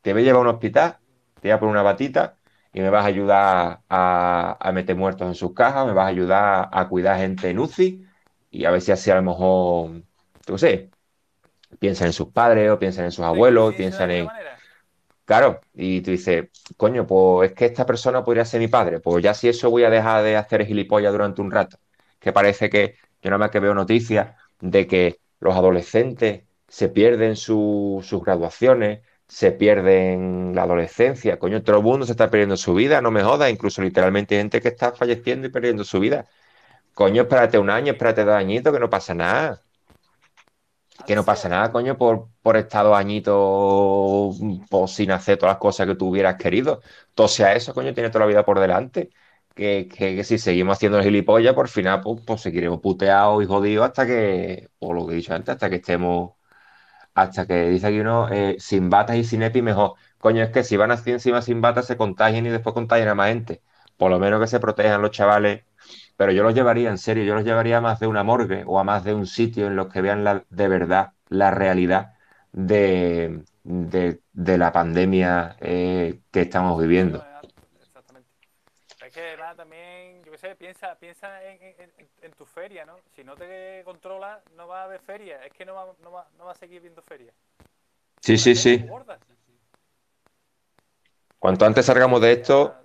[0.02, 0.98] Te voy a llevar a un hospital,
[1.40, 2.36] te voy a poner una batita
[2.72, 6.08] y me vas a ayudar a, a meter muertos en sus cajas, me vas a
[6.08, 8.04] ayudar a cuidar gente en UCI
[8.50, 10.02] y a ver si así a lo mejor,
[10.46, 10.90] qué sé,
[11.78, 14.26] piensan en sus padres o piensan en sus abuelos, piensan en...
[14.26, 14.58] manera.
[15.24, 19.22] Claro, y tú dices, coño, pues es que esta persona podría ser mi padre, pues
[19.22, 21.78] ya si eso voy a dejar de hacer gilipollas durante un rato,
[22.18, 27.36] que parece que yo nada más que veo noticias de que los adolescentes se pierden
[27.36, 31.38] su- sus graduaciones, se pierden la adolescencia.
[31.38, 33.50] Coño, todo el mundo se está perdiendo su vida, no me jodas.
[33.50, 36.26] Incluso literalmente gente que está falleciendo y perdiendo su vida.
[36.94, 39.62] Coño, espérate un año, espérate dos añitos, que no pasa nada.
[41.06, 44.36] Que no pasa nada, coño, por, por estar dos añitos
[44.68, 46.82] pues, sin hacer todas las cosas que tú hubieras querido.
[47.14, 49.10] Todo sea eso, coño, tiene toda la vida por delante.
[49.54, 53.86] Que, que, si seguimos haciendo el gilipollas, por final, pues, pues seguiremos puteados y jodidos
[53.86, 56.32] hasta que, o lo que he dicho antes, hasta que estemos
[57.22, 59.94] hasta que dice aquí uno, eh, sin batas y sin EPI mejor.
[60.18, 63.14] Coño, es que si van así encima sin batas se contagian y después contagian a
[63.14, 63.62] más gente.
[63.96, 65.64] Por lo menos que se protejan los chavales.
[66.16, 68.78] Pero yo los llevaría, en serio, yo los llevaría a más de una morgue o
[68.78, 72.14] a más de un sitio en los que vean la, de verdad la realidad
[72.52, 77.24] de, de, la pandemia eh, que estamos viviendo.
[77.80, 78.28] Exactamente.
[79.06, 82.94] Es que nada, también, yo qué sé, piensa, piensa en, en, en, tu feria, ¿no?
[83.16, 85.44] Si no te controlas, no va a haber feria.
[85.44, 87.32] Es que no va, no va, no va a seguir viendo feria.
[88.20, 88.84] Sí, sí, sí.
[91.36, 92.76] Cuanto antes salgamos de esto,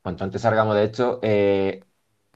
[0.00, 1.84] cuanto antes salgamos de esto, eh,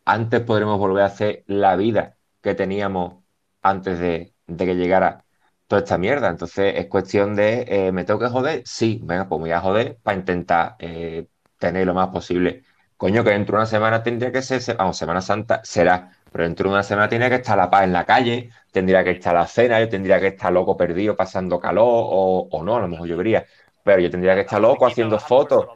[0.05, 3.25] antes podremos volver a hacer la vida que teníamos
[3.62, 5.25] antes de, de que llegara
[5.66, 6.29] toda esta mierda.
[6.29, 8.62] Entonces es cuestión de, eh, ¿me tengo que joder?
[8.66, 11.30] Sí, venga, pues me voy a joder para intentar eh,
[11.61, 12.64] tener lo más posible.
[12.99, 16.68] Coño, que dentro de una semana tendría que ser, vamos, Semana Santa será, pero dentro
[16.68, 19.46] de una semana tiene que estar la paz en la calle, tendría que estar la
[19.46, 23.09] cena, yo tendría que estar loco perdido pasando calor o, o no, a lo mejor
[23.09, 23.46] yo vería,
[23.85, 25.70] pero yo tendría que estar loco haciendo fotos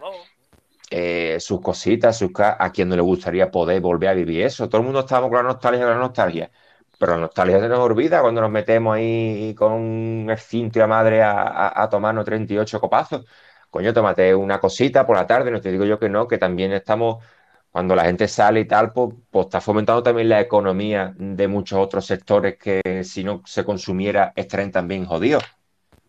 [0.91, 4.69] eh, sus cositas, sus a quien no le gustaría poder volver a vivir eso.
[4.69, 6.51] Todo el mundo estamos con la nostalgia, con la nostalgia.
[6.99, 10.87] Pero la nostalgia se nos olvida cuando nos metemos ahí con el cinto y la
[10.87, 13.25] madre a, a, a tomarnos 38 copazos.
[13.75, 16.73] Coño, tómate una cosita por la tarde, no te digo yo que no, que también
[16.73, 17.25] estamos,
[17.73, 21.81] cuando la gente sale y tal, pues, pues está fomentando también la economía de muchos
[21.81, 25.43] otros sectores que si no se consumiera estarían también jodidos.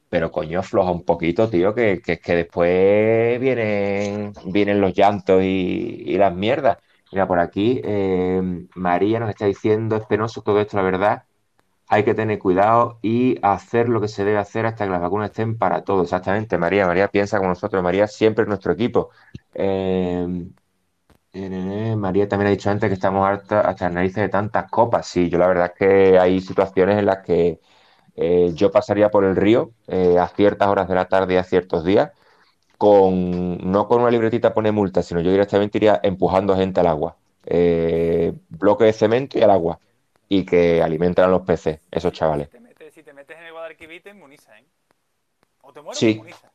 [0.10, 6.15] Pero coño, afloja un poquito, tío, que, que, que después vienen, vienen los llantos y,
[6.19, 6.78] las mierdas.
[7.12, 11.23] Mira, por aquí eh, María nos está diciendo, es penoso todo esto, la verdad.
[11.88, 15.30] Hay que tener cuidado y hacer lo que se debe hacer hasta que las vacunas
[15.32, 16.04] estén para todos.
[16.06, 16.88] Exactamente, María.
[16.88, 17.84] María piensa como nosotros.
[17.84, 19.12] María siempre es nuestro equipo.
[19.54, 20.48] Eh,
[21.98, 25.08] María también ha dicho antes que estamos hasta, hasta las narices de tantas copas.
[25.08, 27.60] Sí, yo la verdad es que hay situaciones en las que
[28.15, 31.43] eh, yo pasaría por el río eh, a ciertas horas de la tarde y a
[31.43, 32.12] ciertos días,
[32.78, 37.17] con, no con una libretita pone multa, sino yo directamente iría empujando gente al agua.
[37.45, 39.80] Eh, bloque de cemento y al agua.
[40.27, 42.47] Y que alimentan a los peces, esos chavales.
[42.47, 44.65] Si te metes, si te metes en el Guadalquivir te inmuniza, ¿eh?
[45.61, 46.05] O te mueres Sí.
[46.05, 46.51] o te inmuniza.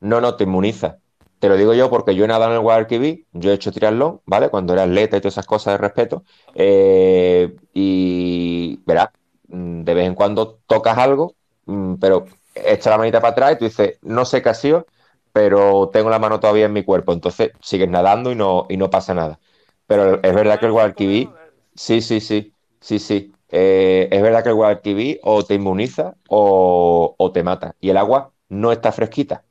[0.00, 0.98] No, no, te inmuniza.
[1.38, 4.20] Te lo digo yo porque yo he nadado en el Guadalquivir, yo he hecho triatlón,
[4.26, 4.50] ¿vale?
[4.50, 6.24] Cuando era atleta y todas esas cosas de respeto.
[6.54, 9.08] eh, y verás,
[9.48, 11.34] mm, de vez en cuando tocas algo,
[11.66, 14.86] mm, pero echa la manita para atrás y tú dices, no sé qué ha sido,
[15.32, 17.12] pero tengo la mano todavía en mi cuerpo.
[17.12, 19.38] Entonces sigues nadando y no, y no pasa nada.
[19.86, 21.30] Pero es verdad que el Guadalquivir,
[21.74, 23.32] sí, sí, sí, sí, sí.
[23.48, 27.76] Eh, es verdad que el Guadalquivir o te inmuniza o, o te mata.
[27.80, 29.44] Y el agua no está fresquita.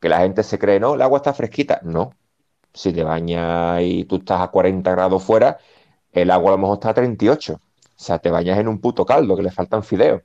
[0.00, 1.80] Que la gente se cree, no, el agua está fresquita.
[1.84, 2.12] No.
[2.74, 5.58] Si te bañas y tú estás a 40 grados fuera,
[6.12, 7.54] el agua a lo mejor está a 38.
[7.54, 7.60] O
[8.04, 10.22] sea, te bañas en un puto caldo que le faltan fideos.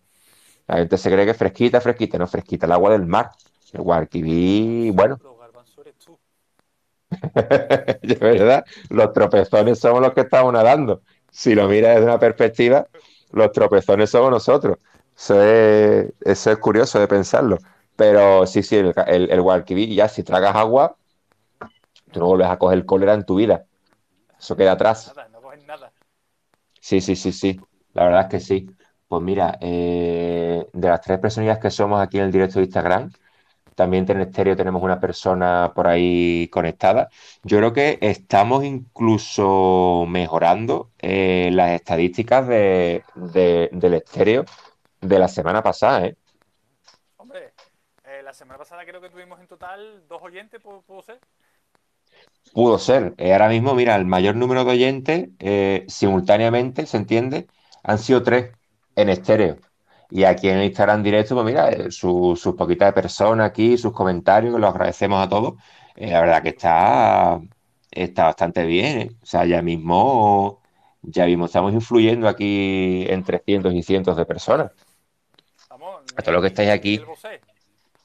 [0.67, 3.31] La gente se cree que es fresquita, fresquita, no fresquita, el agua del mar.
[3.73, 5.19] El Guadalquivir, bueno,
[8.01, 11.01] de verdad, los tropezones somos los que estamos nadando.
[11.31, 12.87] Si lo miras desde una perspectiva,
[13.31, 14.77] los tropezones somos nosotros.
[15.15, 17.57] Eso es, eso es curioso de pensarlo.
[17.95, 20.95] Pero sí, sí, el, el, el ya si tragas agua,
[22.11, 23.65] tú no vuelves a coger cólera en tu vida.
[24.39, 25.13] Eso queda atrás.
[25.15, 25.91] Nada, no cogen nada.
[26.79, 27.59] Sí, sí, sí, sí.
[27.93, 28.69] La verdad es que sí.
[29.07, 33.11] Pues mira, eh, de las tres personillas que somos aquí en el directo de Instagram,
[33.77, 37.09] también en estéreo tenemos una persona por ahí conectada.
[37.43, 44.45] Yo creo que estamos incluso mejorando eh, las estadísticas de, de- del estéreo
[45.01, 46.17] de la semana pasada, ¿eh?
[47.17, 47.53] Hombre,
[48.05, 51.19] eh, la semana pasada creo que tuvimos en total dos oyentes, ¿pudo, pudo ser?
[52.53, 53.13] Pudo ser.
[53.19, 55.29] Ahora mismo, mira, el mayor número de oyentes
[55.87, 57.47] simultáneamente, ¿se entiende?
[57.83, 58.51] Han sido tres
[58.95, 59.57] en estéreo.
[60.09, 64.53] Y aquí en Instagram directo, pues mira, eh, su- sus poquitas personas aquí, sus comentarios,
[64.53, 65.55] que los agradecemos a todos.
[65.95, 67.41] Eh, la verdad que está,
[67.91, 69.11] está bastante bien, ¿eh?
[69.21, 70.61] O sea, ya mismo,
[71.01, 74.71] ya mismo estamos influyendo aquí entre cientos y cientos de personas.
[76.15, 76.95] A todo lo que estáis aquí.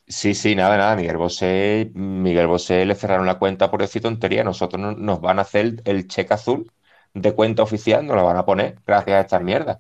[0.08, 0.96] Sí, sí, nada, nada.
[0.96, 4.42] Miguel Bosé, Miguel Bosé le cerraron la cuenta por decir tontería.
[4.44, 6.70] Nosotros no- nos van a hacer el cheque azul
[7.14, 9.78] de cuenta oficial, nos lo van a poner gracias a estas mierdas.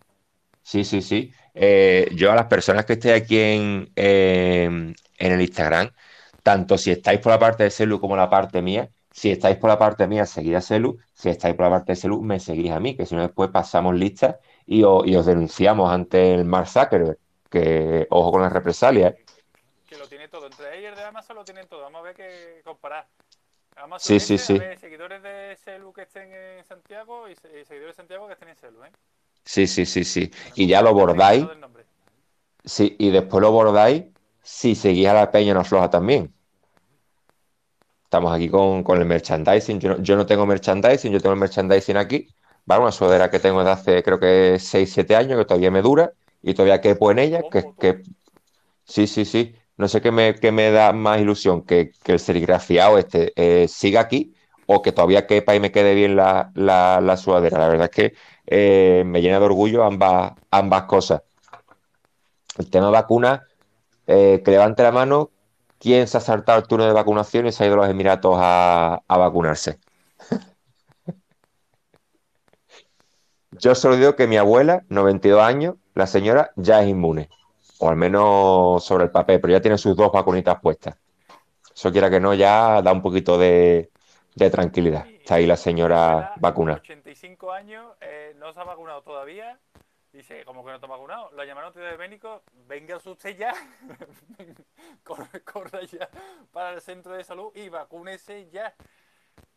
[0.62, 1.32] Sí, sí, sí.
[1.54, 5.90] Eh, yo a las personas que estéis aquí en, en, en el Instagram,
[6.42, 9.68] tanto si estáis por la parte de Celu como la parte mía, si estáis por
[9.68, 12.70] la parte mía, seguid a Celu, si estáis por la parte de Celu, me seguís
[12.72, 14.36] a mí, que si no después pasamos listas
[14.66, 17.18] y, o- y os denunciamos ante el Mark Zuckerberg,
[17.50, 19.14] que ojo con las represalias.
[19.86, 20.46] Que lo tiene todo.
[20.46, 21.82] Entre ellos de Amazon lo tienen todo.
[21.82, 23.06] Vamos a ver qué comparar.
[23.76, 24.54] Amazon Sí, sí, sí.
[24.54, 28.48] a ver, seguidores de Celu que estén en Santiago y seguidores de Santiago que estén
[28.48, 28.92] en Celu, ¿eh?
[29.44, 30.30] Sí, sí, sí, sí.
[30.54, 31.46] Y ya lo bordáis,
[32.64, 34.04] sí, y después lo bordáis
[34.42, 36.34] si seguís a la Peña no floja también.
[38.04, 39.80] Estamos aquí con, con el merchandising.
[39.80, 42.28] Yo no, yo no tengo merchandising, yo tengo el merchandising aquí.
[42.64, 42.82] ¿Vale?
[42.82, 46.12] Una sudadera que tengo desde hace creo que 6 7 años, que todavía me dura
[46.42, 47.42] y todavía quepo en ella.
[47.50, 48.02] Que, que,
[48.84, 49.54] sí, sí, sí.
[49.76, 53.68] No sé qué me, qué me da más ilusión, que, que el serigrafiado este eh,
[53.68, 54.34] siga aquí
[54.66, 57.58] o que todavía quepa y me quede bien la, la, la sudadera.
[57.58, 58.14] La verdad es que
[58.46, 61.22] eh, me llena de orgullo ambas, ambas cosas.
[62.58, 63.46] El tema vacuna,
[64.06, 65.30] eh, que levante la mano
[65.78, 68.36] quién se ha saltado el turno de vacunación y se ha ido a los Emiratos
[68.38, 69.80] a, a vacunarse.
[73.50, 77.28] Yo solo digo que mi abuela, 92 años, la señora ya es inmune,
[77.78, 80.96] o al menos sobre el papel, pero ya tiene sus dos vacunitas puestas.
[81.74, 83.90] Eso quiera que no, ya da un poquito de,
[84.36, 85.11] de tranquilidad.
[85.22, 86.74] Está ahí la señora vacuna.
[86.74, 89.58] 85 años, eh, no se ha vacunado todavía.
[90.12, 91.30] Dice, como que no te ha vacunado?
[91.30, 93.54] Lo llamaron de médico, venga usted ya,
[95.04, 96.08] corre, corre ya
[96.50, 98.74] para el centro de salud y vacúnese ya.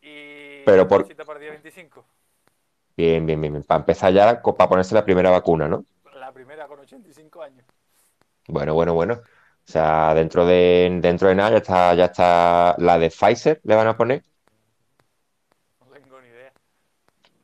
[0.02, 2.06] Y Pero por- cita para el día 25.
[2.96, 3.64] Bien, bien, bien, bien.
[3.64, 5.84] Para empezar ya, para ponerse la primera vacuna, ¿no?
[6.14, 7.66] La primera con 85 años.
[8.48, 9.16] Bueno, bueno, bueno.
[9.16, 13.76] O sea, dentro de, dentro de nada ya está, ya está la de Pfizer, le
[13.76, 14.24] van a poner.
[15.80, 16.54] No tengo ni idea.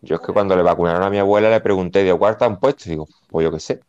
[0.01, 2.89] Yo es que cuando le vacunaron a mi abuela le pregunté, digo, ¿cuál han puesto?
[2.89, 3.81] Digo, pues yo qué sé.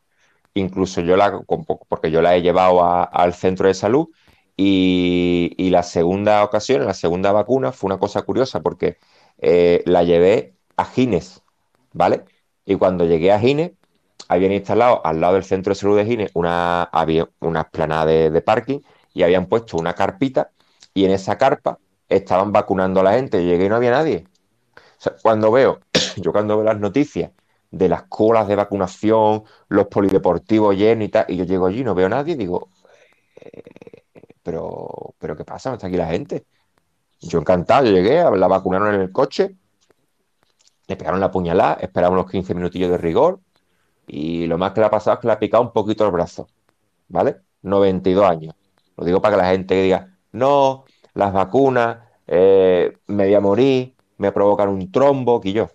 [0.55, 1.40] Incluso yo la,
[1.88, 4.09] porque yo la he llevado a- al centro de salud
[4.57, 8.98] y, la segunda ocasión, la segunda vacuna, fue una cosa curiosa porque
[9.38, 11.42] eh, la llevé a Gines,
[11.92, 12.25] ¿vale?
[12.66, 13.72] Y cuando llegué a Gines,
[14.29, 17.29] habían instalado al lado del centro de salud de Gines una, había
[18.07, 18.81] de, de parking
[19.14, 20.51] y habían puesto una carpita
[20.94, 23.44] y en esa carpa estaban vacunando a la gente.
[23.44, 24.25] Llegué y no había nadie.
[25.23, 25.81] Cuando veo,
[26.17, 27.31] yo cuando veo las noticias
[27.71, 31.95] de las colas de vacunación, los polideportivos llenos y y yo llego allí y no
[31.95, 32.69] veo a nadie, digo,
[33.37, 33.62] eh,
[34.43, 35.71] pero, pero ¿qué pasa?
[35.71, 36.45] ¿No está aquí la gente?
[37.21, 39.55] Yo encantado, yo llegué, la vacunaron en el coche,
[40.88, 43.41] le pegaron la puñalada, esperamos unos 15 minutillos de rigor,
[44.07, 46.11] y lo más que le ha pasado es que le ha picado un poquito el
[46.11, 46.49] brazo,
[47.09, 47.37] ¿vale?
[47.62, 48.55] 92 años.
[48.97, 50.85] Lo digo para que la gente diga, no,
[51.15, 55.71] las vacunas, eh, me voy a morir, me provocan un trombo, que yo.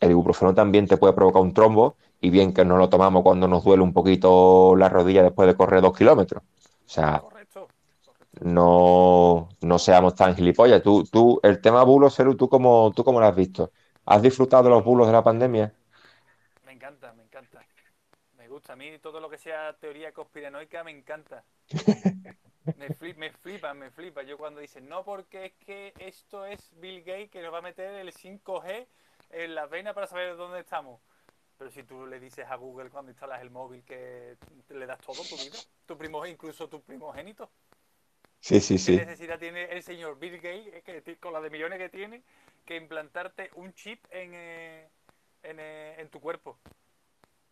[0.00, 3.48] El ibuprofeno también te puede provocar un trombo, y bien que no lo tomamos cuando
[3.48, 6.42] nos duele un poquito la rodilla después de correr dos kilómetros.
[6.44, 6.46] O
[6.86, 7.72] sea, Correcto.
[8.04, 8.40] correcto.
[8.40, 10.82] no, no seamos tan gilipollas.
[10.82, 13.72] Tú, tú, el tema bulos, Celu, ¿tú cómo, tú cómo lo has visto?
[14.06, 15.74] ¿Has disfrutado de los bulos de la pandemia?
[16.64, 17.66] Me encanta, me encanta.
[18.32, 18.72] Me gusta.
[18.72, 21.44] A mí todo lo que sea teoría conspiranoica me encanta.
[22.74, 24.22] Me, flip, me flipa, me flipa.
[24.22, 27.62] Yo cuando dicen, no, porque es que esto es Bill Gates que nos va a
[27.62, 28.86] meter el 5G
[29.30, 31.00] en la vena para saber dónde estamos.
[31.58, 34.36] Pero si tú le dices a Google cuando instalas el móvil que
[34.70, 37.50] le das todo tu vida, tu primo, incluso tu primogénito,
[38.40, 39.06] Sí, sí, ¿qué sí.
[39.06, 42.22] necesidad tiene el señor Bill Gates, que, con la de millones que tiene,
[42.64, 44.88] que implantarte un chip en, eh,
[45.42, 46.58] en, eh, en tu cuerpo?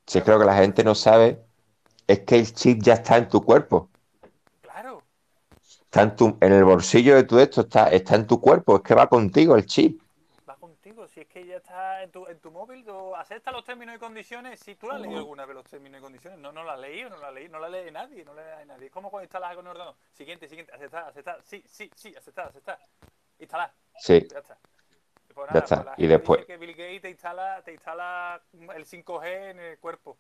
[0.09, 1.45] Sí, creo que la gente no sabe,
[2.09, 3.91] es que el chip ya está en tu cuerpo,
[4.61, 5.08] Claro,
[5.89, 8.83] está en tu, en el bolsillo de tu esto, está, está en tu cuerpo, es
[8.83, 10.03] que va contigo el chip.
[10.47, 11.09] va contigo.
[11.09, 13.99] Si es que ya está en tu, en tu móvil, tú aceptas los términos y
[13.99, 14.61] condiciones.
[14.61, 17.09] Si tú has leído alguna vez los términos y condiciones, no, no lo has leído,
[17.09, 18.87] no lo has leído, no la lee nadie, no la lee nadie.
[18.87, 19.95] Es como cuando instalas algo en el ordenador.
[20.13, 22.79] Siguiente, siguiente, aceptar, aceptar, sí, sí, sí, aceptar, aceptar.
[23.39, 24.59] Instalar, Sí, ya está.
[25.31, 25.77] Y Pues Ya nada, está.
[25.77, 28.43] pues la Y después- que Bill Gates te instala, te instala
[28.77, 30.19] el 5G en el cuerpo.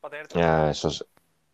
[0.00, 1.04] Para tenerte ya, esos,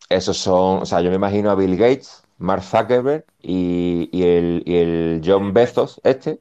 [0.08, 4.62] esos son, o sea, yo me imagino a Bill Gates, Mark Zuckerberg y, y el,
[4.66, 6.38] y el John Bezos, este,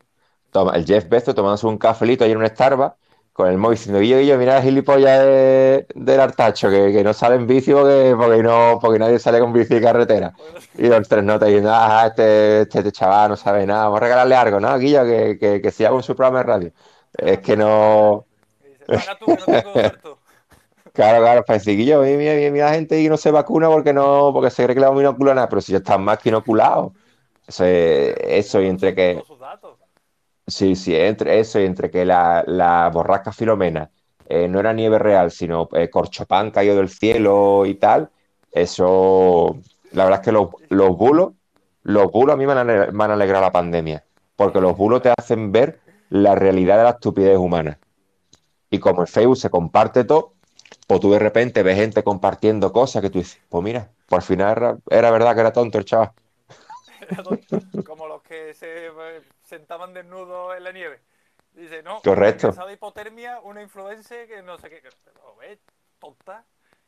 [0.52, 2.96] toma, el Jeff Bezos tomándose un cafelito ahí en un Starbucks
[3.34, 7.14] con el móvil diciendo, Guillo, Guillo, mira el gilipollas de- del Artacho, que, que no
[7.14, 10.34] sale en bici porque, porque, no, porque nadie sale con bici de carretera.
[10.78, 14.02] Y los tres notas diciendo, ah, este, este, este chaval no sabe nada, vamos a
[14.04, 14.78] regalarle algo, ¿no?
[14.78, 16.72] Guillo, que, que, que siga con su programa de radio.
[17.18, 18.26] Es que no...
[18.94, 19.88] Paga tú que no tengo.
[20.96, 23.92] Claro, claro, para decir, Guillo, mira, mira, mira la gente y no se vacuna porque
[23.94, 26.20] no, porque se cree que le vamos a inocular nada, pero si ya están más
[26.20, 26.94] que inoculados.
[27.48, 29.22] Eso, es- eso y entre que...
[30.48, 33.90] Sí, sí, entre eso y entre que la, la borrasca Filomena
[34.26, 38.12] eh, no era nieve real, sino eh, corchopán caído del cielo y tal,
[38.52, 39.58] eso,
[39.92, 41.34] la verdad es que los, los bulos,
[41.84, 44.06] los bulos a mí me han, ale- me han alegrado la pandemia,
[44.36, 47.80] porque los bulos te hacen ver la realidad de la estupidez humana.
[48.70, 50.35] Y como en Facebook se comparte todo,
[50.88, 54.52] pues tú de repente ves gente compartiendo cosas que tú dices, pues mira, por final
[54.58, 56.12] era, era verdad que era tonto el chaval.
[57.02, 61.02] Era tonto, Como los que se eh, sentaban desnudos en la nieve.
[61.54, 62.52] Dice, no, Correcto.
[62.52, 64.82] de hipotermia, una influencer que no sé qué.
[65.06, 65.60] Pero ves,
[66.00, 66.44] tonta,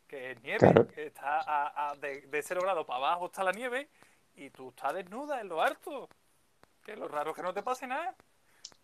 [0.07, 0.87] que es nieve, Claro.
[0.87, 3.89] que está a, a- de, de 0 grados para abajo está la nieve
[4.35, 6.09] y tú estás desnuda en lo alto.
[6.83, 8.15] Que lo raro es que no te pase nada.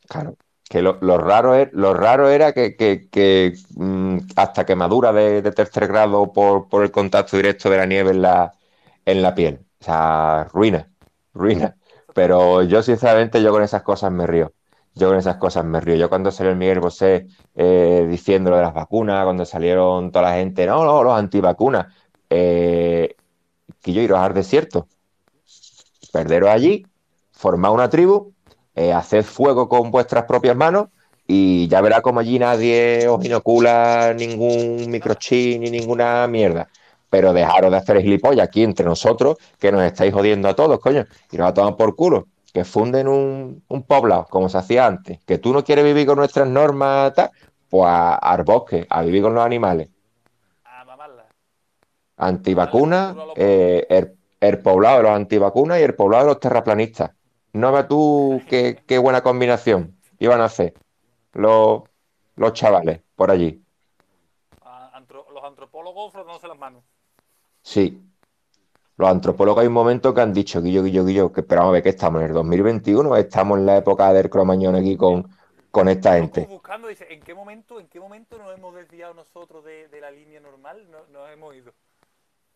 [0.07, 0.35] Claro.
[0.73, 6.33] Que lo, raro lo raro era que, que- que, mm, hasta quemadura de, tercer grado
[6.33, 8.53] por, por el contacto directo de la nieve en la,
[9.05, 9.59] en la piel.
[9.81, 10.89] O sea, ruina,
[11.33, 11.75] ruina.
[12.15, 14.53] Pero yo, sinceramente, yo con esas cosas me río.
[14.95, 15.95] Yo con esas cosas me río.
[15.95, 20.29] Yo cuando salió el Miguel Bosé eh, diciendo lo de las vacunas, cuando salieron toda
[20.31, 21.93] la gente, no, no, los antivacunas,
[22.31, 23.15] eh,
[23.81, 24.87] que yo iros al desierto,
[26.11, 26.85] perderos allí,
[27.31, 28.32] formad una tribu,
[28.75, 30.87] eh, haced fuego con vuestras propias manos
[31.27, 36.67] y ya verá como allí nadie os inocula ningún microchip ni ninguna mierda.
[37.09, 41.05] Pero dejaros de hacer gilipollas aquí entre nosotros, que nos estáis jodiendo a todos, coño,
[41.31, 42.27] y nos a tomar por culo.
[42.51, 45.19] Que funden un, un poblado, como se hacía antes.
[45.25, 47.29] Que tú no quieres vivir con nuestras normas, tal,
[47.69, 49.89] pues a- al bosque, a vivir con los animales.
[50.65, 51.25] A mamarla.
[52.17, 57.11] Antivacuna, eh, el, el poblado de los antivacunas y el poblado de los terraplanistas.
[57.53, 60.73] No veas tú qué, qué buena combinación iban a hacer
[61.33, 61.83] los,
[62.35, 63.61] los chavales por allí.
[64.93, 66.83] Antro- los antropólogos frotándose las manos.
[67.61, 68.01] Sí.
[68.97, 71.83] Los antropólogos hay un momento que han dicho, Guillo, Guillo, Guillo, que esperamos a ver
[71.83, 75.27] que estamos en el 2021 o estamos en la época del cromañón aquí con,
[75.71, 76.45] con esta gente.
[76.47, 80.11] buscando, dice, ¿en qué momento, en qué momento nos hemos desviado nosotros de, de la
[80.11, 80.87] línea normal?
[80.91, 81.73] No- nos hemos ido.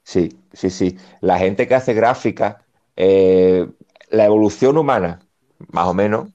[0.04, 0.98] Sí, sí, sí.
[1.22, 2.64] La gente que hace gráfica,
[2.96, 3.68] eh,
[4.10, 5.20] la evolución humana,
[5.72, 6.30] más o menos,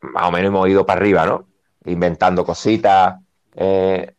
[0.00, 1.46] más o menos hemos ido para arriba, ¿no?
[1.86, 3.16] Inventando cositas.
[3.54, 4.14] eh,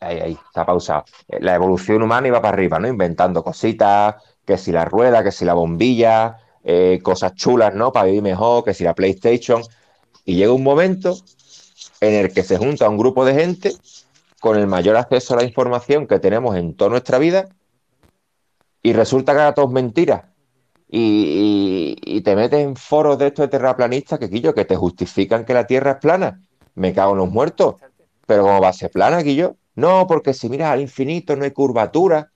[0.00, 1.04] ahí, ahí, está pausado.
[1.28, 2.88] Eh, La evolución humana iba para arriba, ¿no?
[2.88, 7.92] Inventando cositas, que si la rueda, que si la bombilla, eh, cosas chulas, ¿no?
[7.92, 9.62] Para vivir mejor, que si la PlayStation.
[10.24, 11.16] Y llega un momento
[12.00, 13.72] en el que se junta un grupo de gente
[14.40, 17.48] con el mayor acceso a la información que tenemos en toda nuestra vida
[18.82, 20.33] y resulta que era todo mentira.
[20.96, 24.76] Y, y- y te metes en foros de estos de terraplanistas que, Quillo, que te
[24.76, 26.40] justifican que la Tierra es plana.
[26.74, 27.76] Me cago en los muertos.
[28.26, 29.56] Pero ¿cómo va a ser plana, Quillo?
[29.74, 32.30] No, porque si miras al infinito no hay curvatura.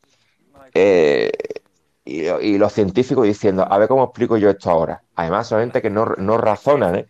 [0.74, 1.30] Eh,
[2.04, 5.02] y, y los científicos diciendo, a ver cómo explico yo esto ahora.
[5.14, 7.06] Además, son gente que no, no razonan, ¿eh?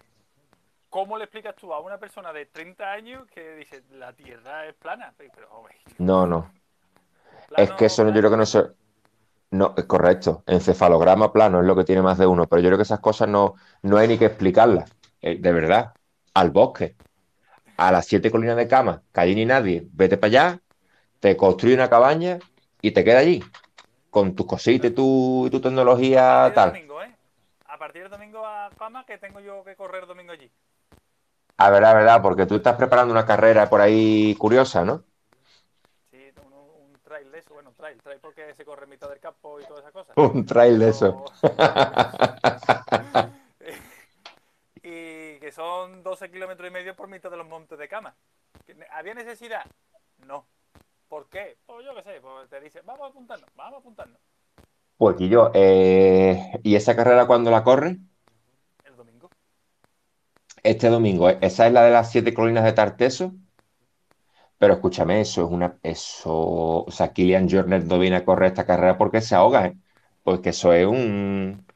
[0.90, 4.74] ¿Cómo le explicas tú a una persona de 30 años que dice, la Tierra es
[4.74, 5.14] plana?
[5.16, 5.48] Pero,
[5.98, 6.50] No, no.
[7.40, 8.64] Es plano, que eso no- yo creo que no se...
[9.50, 10.42] No, es correcto.
[10.46, 13.28] Encefalograma plano es lo que tiene más de uno, pero yo creo que esas cosas
[13.28, 14.90] no, no hay ni que explicarlas.
[15.22, 15.94] Eh, de verdad.
[16.34, 16.96] Al bosque.
[17.76, 19.88] A las siete colinas de cama, que allí ni nadie.
[19.92, 20.61] Vete para allá,
[21.20, 22.38] te construye una cabaña
[22.82, 23.42] y te queda allí.
[24.11, 25.61] Con tus cositas y tu, tu
[26.14, 26.70] A tecnología partir del tal.
[26.70, 27.16] domingo, ¿eh?
[27.64, 30.50] A partir del domingo a cama que tengo yo que correr domingo allí.
[31.56, 35.04] A ver, a verdad, porque tú estás preparando una carrera por ahí curiosa, ¿no?
[36.11, 37.54] Sí, un, un trail de eso.
[37.54, 37.72] Bueno,
[38.38, 40.16] porque se corre en mitad del campo y todas esas cosas.
[40.35, 41.24] Un trail de eso.
[44.81, 48.14] Y que son 12 kilómetros y medio por mitad de los montes de cama.
[48.64, 49.66] ¿Que ¿Había necesidad?
[50.27, 50.46] No.
[51.09, 51.59] ¿Por qué?
[51.66, 54.18] Pues yo qué sé, pues te dice, vamos a apuntarnos, vamos a apuntarnos.
[54.96, 57.98] Pues yo, eh, ¿y esa carrera cuándo la corre?
[58.85, 59.29] El domingo.
[60.62, 61.38] Este domingo, ¿eh?
[61.42, 63.35] esa es la de las siete colinas de Tarteso.
[64.59, 65.79] Pero escúchame, eso es una.
[65.83, 66.31] Eso.
[66.85, 69.79] O sea, Kilian Jornet no viene a correr esta carrera porque se ahoga, ¿eh?
[70.23, 71.66] Porque eso es un.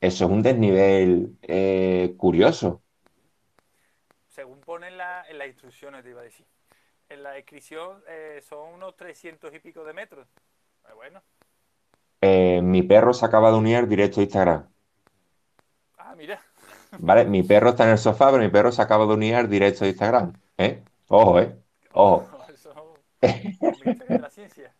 [0.00, 2.82] Eso es un desnivel eh, curioso.
[4.28, 6.46] Según pone en, la- en las instrucciones, te iba a decir.
[7.08, 10.28] En la descripción eh, son unos 300 y pico de metros.
[10.82, 11.22] Pues bueno.
[12.20, 14.68] Eh, mi perro se acaba de unir directo a Instagram.
[15.98, 16.40] Ah, mira.
[16.96, 17.24] ¿Vale?
[17.26, 19.88] Mi perro está en el sofá, pero mi perro se acaba de unir directo a
[19.88, 20.32] Instagram.
[20.58, 20.84] ¿Eh?
[21.08, 21.56] Ojo, ¿eh?
[21.92, 22.33] Ojo.
[23.60, 24.72] Un misterio de la ciencia.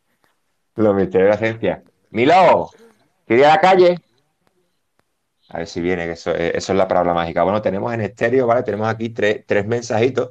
[0.77, 1.83] Los misterios de la ciencia.
[2.11, 2.71] Milo,
[3.27, 3.99] ¿quieres ir a la calle?
[5.51, 7.43] A ver si viene, que eso, eh, eso es la palabra mágica.
[7.43, 8.63] Bueno, tenemos en estéreo, ¿vale?
[8.63, 10.31] Tenemos aquí tres, tres mensajitos,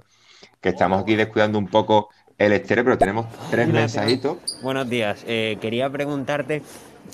[0.59, 4.37] que estamos aquí descuidando un poco el estéreo, pero tenemos tres mensajitos.
[4.61, 5.23] Buenos días.
[5.27, 6.61] Eh, quería preguntarte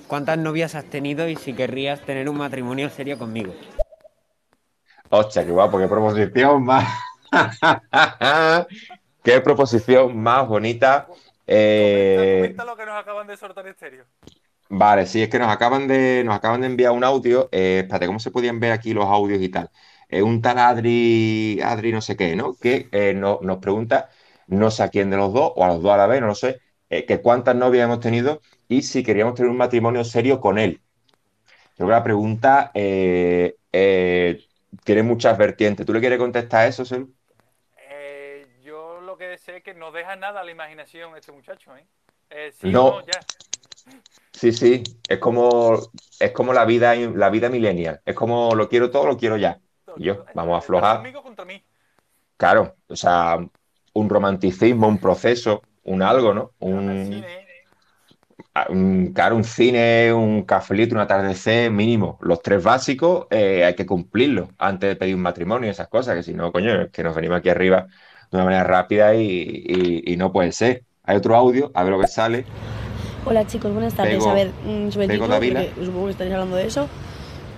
[0.08, 3.54] cuántas novias has tenido y si querrías tener un matrimonio serio conmigo.
[5.10, 6.88] Hostia, qué guapo, qué promoción más.
[9.24, 11.08] qué proposición más bonita.
[11.48, 12.38] Eh...
[12.42, 14.06] Comenta, lo que nos acaban de soltar en estéreo.
[14.70, 17.50] Vale, sí, es que nos acaban de, nos acaban de enviar un audio.
[17.52, 19.72] Eh, espérate, ¿cómo se podían ver aquí los audios y tal?
[20.08, 22.56] Es un tal Adri, Adri no sé qué, ¿no?
[22.56, 24.10] Que eh, nos pregunta,
[24.48, 26.28] no sé a quién de los dos, o a los dos a la vez, no
[26.28, 30.40] lo sé, eh, que cuántas novias hemos tenido y si queríamos tener un matrimonio serio
[30.40, 30.82] con él.
[31.76, 33.56] Creo que la pregunta eh,
[34.84, 35.86] tiene muchas vertientes.
[35.86, 37.12] ¿Tú le quieres contestar a eso, Selu?
[39.30, 41.86] Que sé que no deja nada a la imaginación este muchacho, ¿eh?
[42.64, 43.20] no, ya.
[44.32, 45.78] Sí, sí, es como,
[46.20, 48.02] es como la vida, la vida millennial.
[48.06, 49.60] Es como lo quiero todo, lo quiero ya.
[49.98, 51.04] yo, vamos a aflojar.
[52.38, 53.38] Claro, o sea,
[53.94, 56.54] un romanticismo, un proceso, un algo, ¿no?
[56.60, 57.24] Un,
[59.14, 62.18] claro, un cine, un cafelito, un atardecer mínimo.
[62.22, 66.16] Los tres básicos eh, hay que cumplirlos antes de pedir un matrimonio y esas cosas,
[66.16, 67.88] que si no, coño, es que nos venimos aquí arriba
[68.32, 70.84] de una manera rápida y no puede ser.
[71.04, 72.46] Hay otro audio, a ver lo que sale.
[73.26, 74.26] Hola chicos, buenas tardes.
[74.26, 76.88] a ver, mm, sobre el título, porque supongo que estaréis hablando de eso.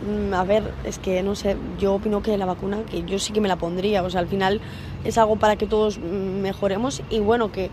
[0.05, 3.31] Mm, a ver, es que no sé, yo opino que la vacuna, que yo sí
[3.31, 4.03] que me la pondría.
[4.03, 4.59] O sea, al final
[5.03, 6.01] es algo para que todos mm,
[6.41, 7.69] mejoremos y bueno, que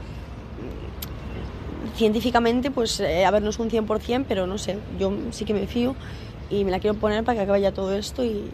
[1.97, 5.55] científicamente, pues, eh, a ver, no es un 100%, pero no sé, yo sí que
[5.55, 5.95] me fío
[6.51, 8.51] y me la quiero poner para que acabe ya todo esto y,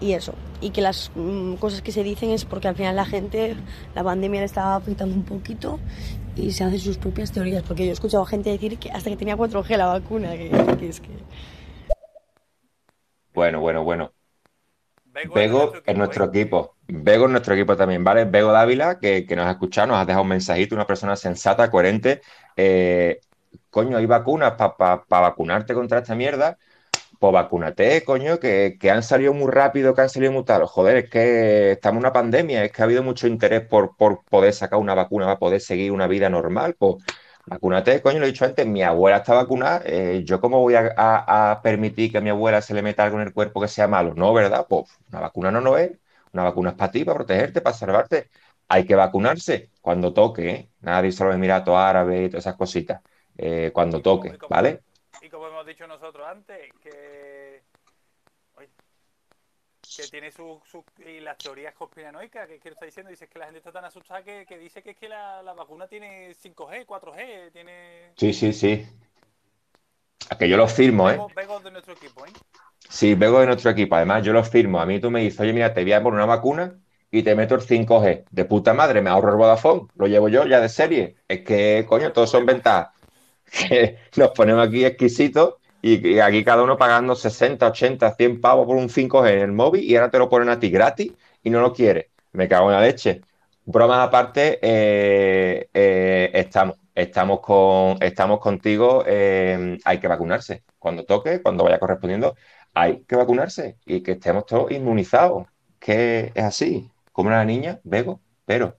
[0.00, 0.34] y eso.
[0.60, 1.10] Y que las
[1.58, 3.56] cosas que se dicen es porque al final la gente,
[3.94, 5.78] la pandemia le está afectando un poquito
[6.36, 9.10] y se hace sus propias teorías, porque yo he escuchado a gente decir que hasta
[9.10, 11.10] que tenía 4G la vacuna, que, es que...
[13.32, 14.12] Bueno, bueno, bueno.
[15.32, 16.74] Bego, en nuestro equipo.
[16.88, 18.24] Bego en nuestro equipo también, ¿vale?
[18.24, 21.70] Bego Dávila, que, que nos ha escuchado, nos ha dejado un mensajito, una persona sensata,
[21.70, 22.20] coherente.
[22.56, 23.20] Eh,
[23.70, 26.58] coño, hay vacunas para vacunarte contra esta mierda
[27.24, 30.66] pues vacúnate, coño, que, han salido muy rápido, que han salido muy tal.
[30.66, 34.52] Joder, es que estamos en una pandemia, es que ha habido mucho interés por, poder
[34.52, 36.74] sacar una vacuna para poder seguir una vida normal.
[36.78, 36.96] Pues
[37.46, 41.60] vacúnate, coño, lo he dicho antes, mi abuela está vacunada, eh, ¿yo cómo voy a,
[41.62, 44.12] permitir que a mi abuela se le meta algo en el cuerpo que sea malo?
[44.14, 44.66] No, ¿verdad?
[44.68, 45.92] Pues una vacuna no, no es,
[46.34, 48.28] una vacuna es para ti, para protegerte, para salvarte.
[48.68, 50.68] Hay que vacunarse cuando toque, ¿eh?
[50.82, 53.00] Nadie solo los Emiratos Árabes y todas esas cositas.
[53.38, 54.82] Eh, cuando toque, ¿vale?
[55.64, 57.62] Hemos dicho nosotros antes, que,
[59.96, 63.46] que tiene sus su, y las teorías conspiranoicas, que, que está diciendo, dice que la
[63.46, 66.84] gente está tan asustada que, que dice que es que la, la, vacuna tiene 5G,
[66.84, 68.12] 4G, tiene...
[68.16, 68.86] Sí, sí, sí.
[70.28, 71.18] A que yo lo firmo, ¿eh?
[71.34, 72.32] Vego de nuestro equipo, ¿eh?
[72.86, 73.96] Sí, vengo de nuestro equipo.
[73.96, 74.80] Además, yo lo firmo.
[74.80, 76.78] A mí tú me dices, oye, mira, te voy a poner una vacuna
[77.10, 78.24] y te meto el 5G.
[78.30, 79.88] De puta madre, me ahorro el Vodafone.
[79.96, 81.16] Lo llevo yo ya de serie.
[81.28, 82.93] Es que, coño, todos son ventajas
[83.54, 88.76] que nos ponemos aquí exquisitos y, aquí cada uno pagando 60, 80, 100 pavos por
[88.76, 91.60] un 5G en el móvil y ahora te lo ponen a ti gratis y no
[91.60, 92.06] lo quieres.
[92.32, 93.20] Me cago en la leche.
[93.66, 100.64] Bromas aparte, eh, eh, estamos, estamos, con, estamos contigo, eh, hay que vacunarse.
[100.78, 102.34] Cuando toque, cuando vaya correspondiendo,
[102.74, 105.46] hay que vacunarse y que estemos todos inmunizados.
[105.78, 106.90] Que es así.
[107.12, 108.78] Como una niña, Bego, pero,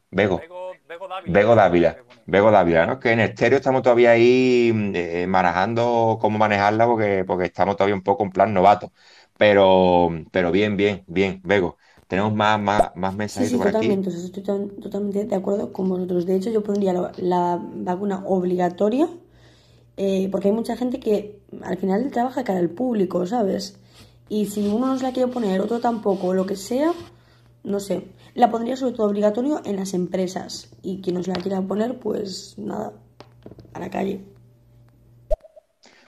[1.21, 1.33] Bego.
[1.33, 1.97] Bego Dávila.
[2.25, 2.99] Bego Dávila, ¿no?
[2.99, 8.03] Que en estéreo estamos todavía ahí eh, manejando cómo manejarla porque, porque estamos todavía un
[8.03, 8.91] poco en plan novato.
[9.37, 11.77] Pero, pero bien, bien, bien, Bego.
[12.07, 14.09] Tenemos más, más, más mensajes sí, sí, totalmente.
[14.09, 16.25] estoy totalmente de acuerdo con vosotros.
[16.25, 19.07] De hecho, yo pondría la, vacuna obligatoria
[19.97, 23.77] eh, porque hay mucha gente que al final trabaja cara al público, ¿sabes?
[24.29, 26.91] Y si uno no se la quiere poner, otro tampoco, lo que sea,
[27.63, 28.03] no sé.
[28.35, 32.55] La pondría sobre todo obligatorio en las empresas y quien nos la quiera poner, pues
[32.57, 32.91] nada,
[33.73, 34.25] a la calle.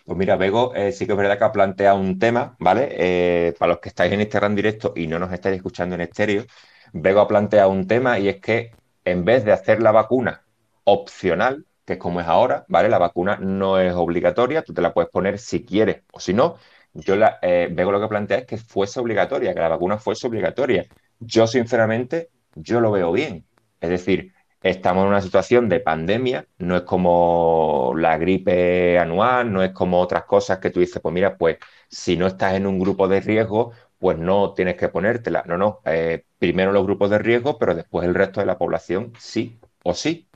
[0.05, 2.89] Pues mira, Bego, eh, sí que es verdad que ha planteado un tema, ¿vale?
[2.91, 6.43] Eh, para los que estáis en Instagram directo y no nos estáis escuchando en estéreo,
[6.91, 8.71] Bego ha planteado un tema y es que
[9.05, 10.43] en vez de hacer la vacuna
[10.83, 12.89] opcional, que es como es ahora, ¿vale?
[12.89, 16.57] La vacuna no es obligatoria, tú te la puedes poner si quieres o si no.
[16.93, 20.27] Yo la, eh, Bego lo que plantea es que fuese obligatoria, que la vacuna fuese
[20.27, 20.85] obligatoria.
[21.19, 23.45] Yo, sinceramente, yo lo veo bien.
[23.81, 29.63] Es decir, estamos en una situación de pandemia, no es como la gripe anual, no
[29.63, 31.57] es como otras cosas que tú dices, pues mira, pues
[31.89, 35.43] si no estás en un grupo de riesgo, pues no tienes que ponértela.
[35.47, 39.13] No, no, eh, primero los grupos de riesgo, pero después el resto de la población
[39.19, 40.27] sí o sí.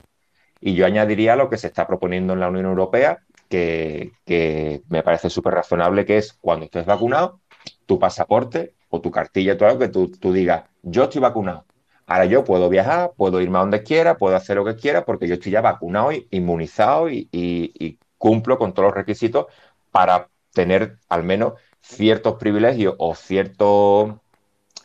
[0.60, 3.18] Y yo añadiría lo que se está proponiendo en la Unión Europea,
[3.48, 7.40] que, que me parece súper razonable, que es cuando estés vacunado,
[7.86, 11.64] tu pasaporte o tu cartilla, todo algo que tú, tú digas, yo estoy vacunado.
[12.06, 15.26] Ahora yo puedo viajar, puedo irme a donde quiera, puedo hacer lo que quiera, porque
[15.26, 19.46] yo estoy ya vacunado y inmunizado y, cumplo con todos los requisitos
[19.90, 24.14] para tener al menos ciertos privilegios o ciertos,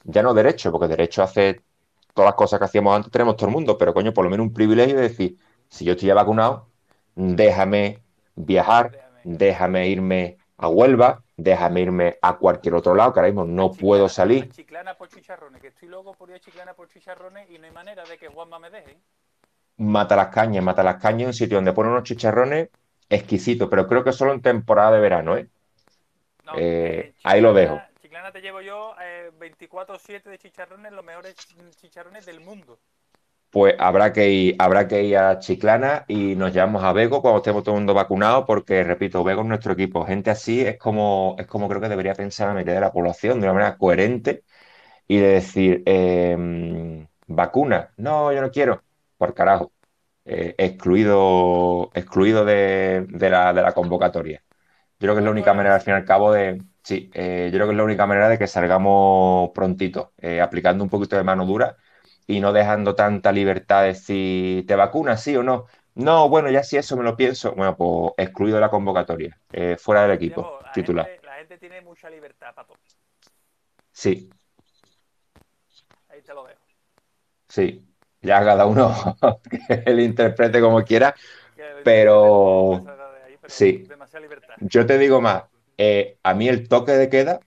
[0.06, 1.62] ya no derechos, porque derecho hace
[2.14, 4.48] todas las cosas que hacíamos antes tenemos todo el mundo, pero coño, por lo menos
[4.48, 5.38] un privilegio de decir,
[5.68, 6.70] si yo estoy ya vacunado,
[7.16, 8.02] déjame
[8.36, 13.72] viajar, déjame irme a Huelva, déjame irme a cualquier otro lado, que ahora mismo no
[13.72, 14.50] puedo salir.
[14.50, 17.72] Chiclana por chicharrones, que estoy loco por ir a Chiclana por chicharrones y no hay
[17.72, 18.98] manera de que Juanma me deje.
[19.78, 22.70] Mata las cañas, mata las cañas, un sitio donde pone unos chicharrones
[23.08, 25.48] exquisitos, pero creo que solo en temporada de verano, ¿eh?
[26.44, 27.80] No, Eh, en ahí lo dejo.
[28.02, 31.36] Chiclana te llevo yo eh, 24-7 de chicharrones, los mejores
[31.80, 32.80] chicharrones del mundo.
[33.50, 37.38] Pues habrá que ir, habrá que ir a Chiclana y nos llevamos a Bego cuando
[37.40, 40.06] estemos todo el mundo vacunado, porque repito, Bego es nuestro equipo.
[40.06, 43.40] Gente así es como, es como creo que debería pensar la mitad de la población
[43.40, 44.44] de una manera coherente
[45.08, 48.84] y de decir, eh, vacuna, no, yo no quiero,
[49.18, 49.72] por carajo,
[50.26, 54.44] Eh, excluido, excluido de, de la convocatoria.
[55.00, 56.62] Yo creo que es la única manera, al fin y al cabo, de.
[56.84, 60.84] Sí, eh, yo creo que es la única manera de que salgamos prontito, eh, aplicando
[60.84, 61.78] un poquito de mano dura
[62.28, 65.66] y no dejando tanta libertad de si te vacunas, sí o no.
[65.96, 67.54] No, bueno, ya si eso me lo pienso.
[67.56, 71.08] Bueno, pues excluido de la convocatoria, eh, fuera del equipo, la titular.
[71.08, 72.76] gente, la gente tiene mucha libertad, pato.
[73.92, 74.30] Sí,
[76.10, 76.62] Ahí te lo dejo.
[77.50, 77.84] sí.
[78.22, 78.94] Ya cada uno
[79.50, 81.16] que él interprete como quiera.
[81.84, 82.84] Pero-
[83.48, 83.88] sí.
[84.62, 85.44] Yo te digo más,
[85.78, 87.40] eh, a mí el toque de queda,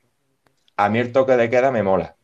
[0.76, 2.16] a mí el toque de queda me mola.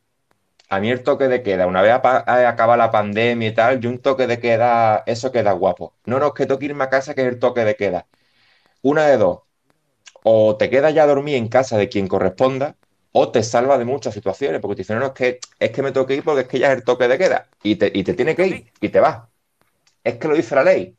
[0.68, 3.88] A mí el toque de queda, una vez eh, acaba la pandemia y tal, yo
[3.88, 5.94] un toque de queda, eso queda guapo.
[6.06, 8.06] No, no, es que tengo que irme a casa, que es el toque de queda.
[8.82, 9.40] Una de dos,
[10.24, 12.76] o te quedas ya a dormir en casa de quien corresponda,
[13.12, 15.82] o te salva de muchas situaciones, porque te dicen, no, no, es que, es que
[15.82, 17.90] me tengo que ir porque es que ya es el toque de queda, y te,
[17.94, 19.24] y te tiene que ir, y te vas.
[20.04, 20.96] Es que lo dice la ley.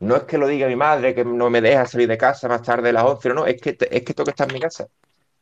[0.00, 2.62] No es que lo diga mi madre, que no me deja salir de casa más
[2.62, 4.60] tarde de las 11, no, no, es que, es que tengo que estar en mi
[4.60, 4.88] casa.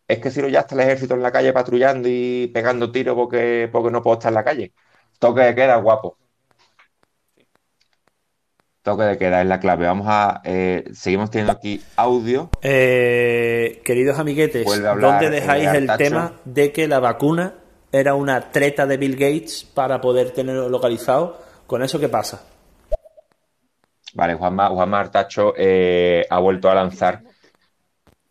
[0.08, 3.14] Es que si no, ya está el ejército en la calle patrullando y pegando tiros
[3.14, 4.72] porque, porque no puedo estar en la calle.
[5.18, 6.16] Toque de queda, guapo.
[8.82, 9.84] Toque de queda es la clave.
[9.84, 10.40] Vamos a.
[10.44, 12.48] eh, seguimos teniendo aquí audio.
[12.62, 15.98] Eh, queridos amiguetes, hablar, ¿dónde dejáis eh, el Artacho.
[15.98, 17.56] tema de que la vacuna
[17.92, 21.38] era una treta de Bill Gates para poder tenerlo localizado?
[21.66, 22.44] ¿Con eso qué pasa?
[24.14, 27.22] Vale, Juanma, Juanma Artacho eh, ha vuelto a lanzar.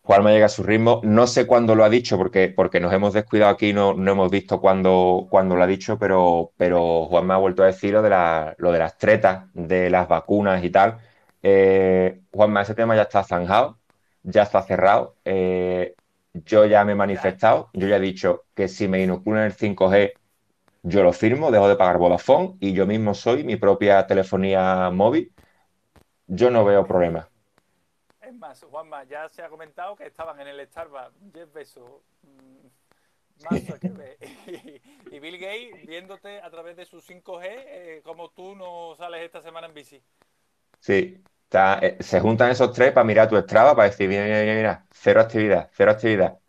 [0.08, 1.02] Juanma llega a su ritmo.
[1.04, 4.32] No sé cuándo lo ha dicho, porque, porque nos hemos descuidado aquí, no, no hemos
[4.32, 8.56] visto cuándo, lo ha dicho, pero, pero Juanma ha vuelto a decir lo de, la-
[8.58, 10.98] lo de las tretas, de las vacunas y tal.
[11.44, 13.80] Eh, Juanma, ese tema ya está zanjado,
[14.24, 15.18] ya está cerrado.
[15.26, 15.94] Eh,
[16.34, 20.14] yo ya me he manifestado, yo ya he dicho que si me inoculan el 5G,
[20.84, 25.34] yo lo firmo, dejo de pagar Vodafone y yo mismo soy mi propia telefonía móvil.
[26.28, 27.30] Yo no veo problema.
[28.66, 32.68] Juanma, ya se ha comentado que estaban en el Starbucks Jeff Bezos, mm,
[34.48, 37.46] y, y Bill Gates viéndote a través de su 5G
[37.98, 40.02] eh, como tú no sales esta semana en bici.
[40.80, 44.42] Sí, está- eh, se juntan esos tres para mirar tu Strava, para decir, mira, mira,
[44.42, 46.40] mira, mira, cero actividad, cero actividad.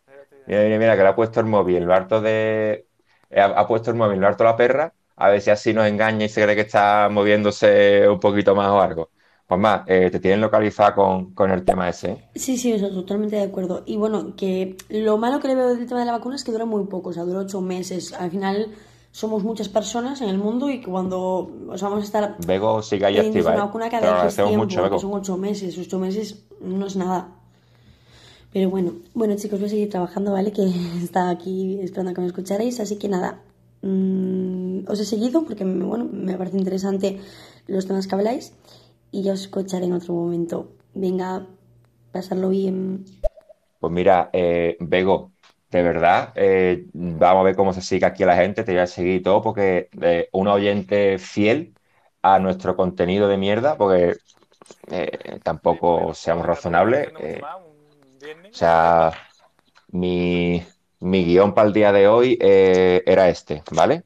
[0.46, 2.88] Mira, mira, mira, que le ha puesto el móvil, lo harto de...
[3.30, 5.86] eh, Ha, ha puesto el móvil, lo harto la perra, a ver si así nos
[5.88, 9.12] engaña y se cree que está moviéndose un poquito más o algo.
[9.48, 12.28] Juanma, eh, te tienen localizada con, con el tema ese.
[12.34, 13.82] Sí, sí, eso, totalmente de acuerdo.
[13.86, 16.52] Y bueno, que lo malo que le veo del tema de la vacuna es que
[16.52, 18.12] dura muy poco, o sea, dura ocho meses.
[18.12, 18.74] Al final
[19.10, 23.06] somos muchas personas en el mundo y cuando o sea, vamos a estar Bego sigue
[23.06, 23.64] ahí activa, una ¿eh?
[23.64, 24.98] vacuna cada agradecemos tiempo, mucho, Bego.
[24.98, 25.78] son ocho meses.
[25.78, 27.28] Ocho meses no es nada.
[28.52, 30.52] Pero bueno, bueno chicos, voy a seguir trabajando, ¿vale?
[30.52, 30.70] Que
[31.02, 33.40] estaba aquí esperando a que me escucharais, así que nada,
[33.80, 37.18] mm, os he seguido porque, bueno, me parece interesante
[37.66, 38.52] los temas que habláis
[39.10, 40.72] y ya os escucharé en otro momento.
[40.94, 41.46] Venga,
[42.12, 43.04] pasarlo bien.
[43.80, 45.32] Pues mira, eh, Bego,
[45.70, 48.86] de verdad, eh, vamos a ver cómo se sigue aquí la gente, te voy a
[48.86, 51.74] seguir y todo, porque eh, un oyente fiel
[52.22, 54.16] a nuestro contenido de mierda, porque
[54.90, 57.08] eh, tampoco seamos razonables.
[57.20, 59.12] eh, o sea,
[59.92, 60.62] mi,
[61.00, 64.04] mi guion para el día de hoy eh, era este, ¿vale?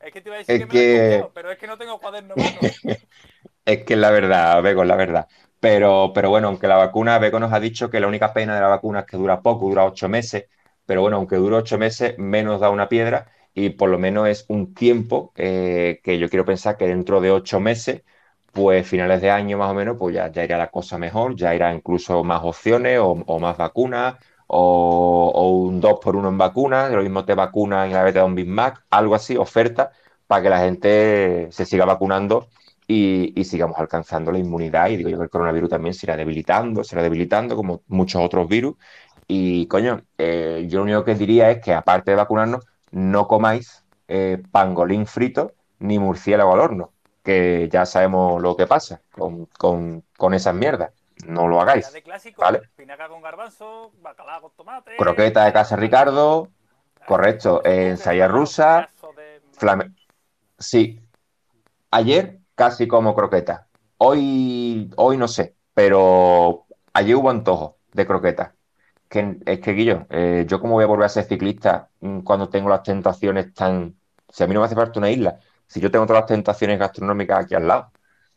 [0.00, 1.78] Es que te iba a decir Es que me lo he pero es que no
[1.78, 2.60] tengo cuaderno mano.
[3.64, 5.28] Es que es la verdad, Bego, es la verdad.
[5.60, 8.60] Pero, pero bueno, aunque la vacuna, Bego nos ha dicho que la única pena de
[8.60, 10.46] la vacuna es que dura poco, dura ocho meses.
[10.86, 14.44] Pero bueno, aunque dure ocho meses, menos da una piedra y por lo menos es
[14.48, 18.02] un tiempo eh, que yo quiero pensar que dentro de ocho meses,
[18.52, 21.54] pues finales de año más o menos, pues ya, ya irá la cosa mejor, ya
[21.54, 24.16] irá incluso más opciones o, o más vacunas
[24.54, 28.12] o, un 2 por 1 en vacunas, lo mismo te vacunan y a la vez
[28.14, 29.92] te da un Big Mac, algo así, oferta,
[30.26, 32.48] para que la gente se siga vacunando
[32.86, 34.88] y, y sigamos alcanzando la inmunidad.
[34.90, 38.22] Y digo yo que el coronavirus también se irá debilitando, se irá debilitando como muchos
[38.22, 38.76] otros virus
[39.28, 43.84] Y coño, eh, yo lo único que diría es que aparte de vacunarnos, no comáis
[44.08, 46.92] eh, pangolín frito ni murciélago al horno,
[47.24, 50.92] que ya sabemos lo que pasa con, con- con esas mierdas.
[51.26, 52.62] No lo hagáis, de clásico, ¿vale?
[52.76, 54.96] pinaca con garbanzo, bacalao con tomate.
[54.96, 56.48] Croqueta de casa Ricardo,
[57.06, 57.96] correcto, eh,
[58.28, 58.90] rusa,
[59.52, 59.94] flame...
[60.58, 61.00] Sí,
[61.90, 63.66] ayer casi como croqueta.
[63.98, 68.54] Hoy, hoy no sé, pero ayer hubo antojo de croqueta.
[69.08, 72.48] Que, es que, Guillo, eh, yo cómo voy a volver a ser ciclista mm, cuando
[72.48, 73.94] tengo las tentaciones tan...
[74.28, 76.78] Si a mí no me hace falta una isla, si yo tengo todas las tentaciones
[76.78, 77.92] gastronómicas aquí al lado,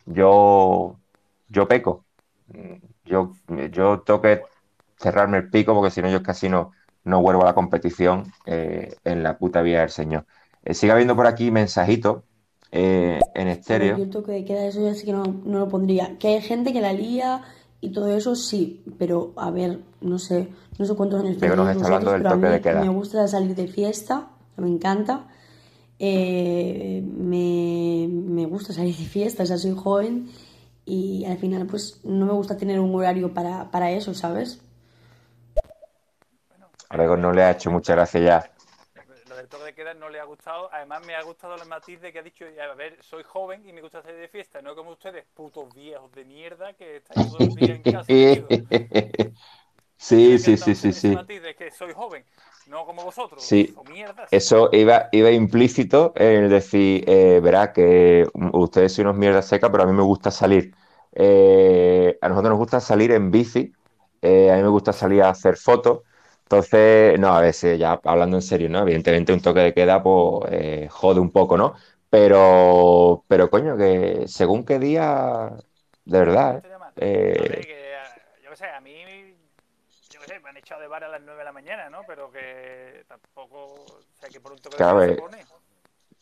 [0.06, 1.00] yo,
[1.48, 2.06] yo peco.
[3.06, 3.34] Yo,
[3.72, 4.42] yo tengo que
[4.98, 6.72] cerrarme el pico porque si no yo casi no,
[7.04, 10.26] no vuelvo a la competición eh, en la puta vida del Señor.
[10.64, 12.24] Eh, sigue habiendo por aquí mensajitos
[12.72, 13.96] eh, en yo estéreo.
[14.04, 16.18] el toque de queda, eso ya sí que no, no lo pondría.
[16.18, 17.44] Que hay gente que la lía
[17.82, 20.48] y todo eso, sí, pero a ver, no sé,
[20.78, 22.62] no sé cuántos años ¿De qué nos está hablando del pero a toque mí de
[22.62, 22.82] queda?
[22.82, 25.28] me gusta salir de fiesta, me encanta.
[26.00, 30.30] Eh, me, me gusta salir de fiesta, o sea, soy joven
[30.86, 34.62] y al final pues no me gusta tener un horario para, para eso, ¿sabes?
[36.90, 38.52] A Gregor no le ha hecho mucha gracia ya.
[39.28, 40.70] Lo del toque de queda no le ha gustado.
[40.72, 43.74] Además, me ha gustado el matiz de que ha dicho: A ver, soy joven y
[43.74, 44.62] me gusta salir de fiesta.
[44.62, 48.14] No como ustedes, putos viejos de mierda que estáis todo el día en casa.
[49.98, 51.16] Sí, sí, sí, sí, sí.
[51.16, 52.24] matiz de que soy joven,
[52.68, 53.44] no como vosotros.
[53.44, 53.74] Sí.
[53.76, 54.28] o mierdas.
[54.32, 59.70] Eso iba, iba implícito en el decir, eh, verá, que ustedes son unos mierdas secas,
[59.70, 60.74] pero a mí me gusta salir.
[61.14, 63.72] Eh, a nosotros nos gusta salir en bici,
[64.22, 66.02] eh, a mí me gusta salir a hacer fotos.
[66.44, 68.82] Entonces, no, a veces, ya hablando en serio, ¿no?
[68.82, 71.74] Evidentemente un toque de queda, pues, eh, jode un poco, ¿no?
[72.10, 75.52] Pero, pero coño, que según qué día,
[76.06, 76.94] de verdad, No mal.
[76.98, 77.34] ¿eh?
[77.66, 78.94] Que, yo qué sé, a mí,
[80.10, 82.02] yo qué sé, me han echado de bar a las 9 de la mañana, ¿no?
[82.08, 85.46] Pero que tampoco, o sea, que por un toque Claro, de eh, se pone.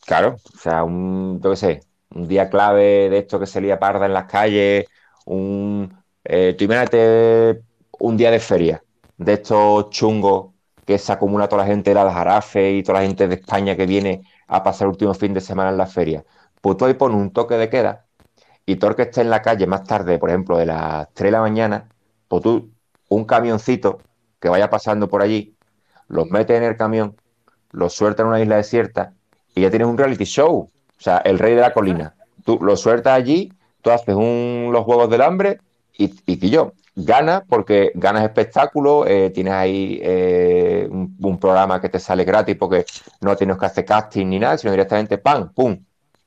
[0.04, 1.80] Claro, o sea, un, yo qué sé,
[2.10, 4.86] un día clave de esto que se lía parda en las calles,
[5.26, 7.62] un, eh, tú imagínate
[8.00, 8.82] un día de feria,
[9.16, 10.52] de estos chungos
[10.84, 13.86] que se acumula toda la gente de Aljarafe y toda la gente de España que
[13.86, 16.24] viene a pasar el último fin de semana en la feria.
[16.60, 18.04] Pues tú ahí pones un toque de queda
[18.66, 21.28] y todo el que esté en la calle más tarde, por ejemplo, de las 3
[21.28, 21.88] de la mañana,
[22.28, 22.70] pues tú,
[23.08, 24.00] un camioncito
[24.44, 25.54] que vaya pasando por allí,
[26.08, 27.16] los metes en el camión,
[27.70, 29.14] los sueltas en una isla desierta
[29.54, 30.68] y ya tienes un reality show.
[30.68, 32.14] O sea, el rey de la colina.
[32.44, 35.60] Tú lo sueltas allí, tú haces un, los Juegos del Hambre
[35.96, 41.88] y, y yo, ganas porque ganas espectáculo, eh, tienes ahí eh, un, un programa que
[41.88, 42.84] te sale gratis porque
[43.22, 45.54] no tienes que hacer casting ni nada, sino directamente ¡pam!
[45.54, 45.82] ¡pum!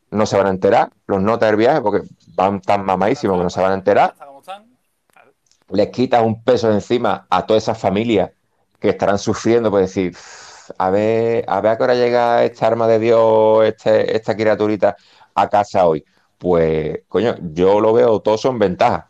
[0.10, 2.02] No se van a enterar los notas del viaje porque
[2.34, 4.66] van tan mamadísimos que no se van a enterar Hasta como están.
[5.14, 5.34] Claro.
[5.70, 8.32] Les quitas un peso encima a todas esas familias
[8.80, 12.68] que estarán sufriendo, pues decir, "Uf, a ver, a ver a qué hora llega esta
[12.68, 14.96] arma de Dios, este- esta criaturita
[15.36, 16.04] a casa hoy.
[16.38, 19.06] Pues, coño, yo lo veo, todos son ventajas,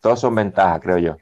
[0.00, 1.16] todos son ventajas, creo yo.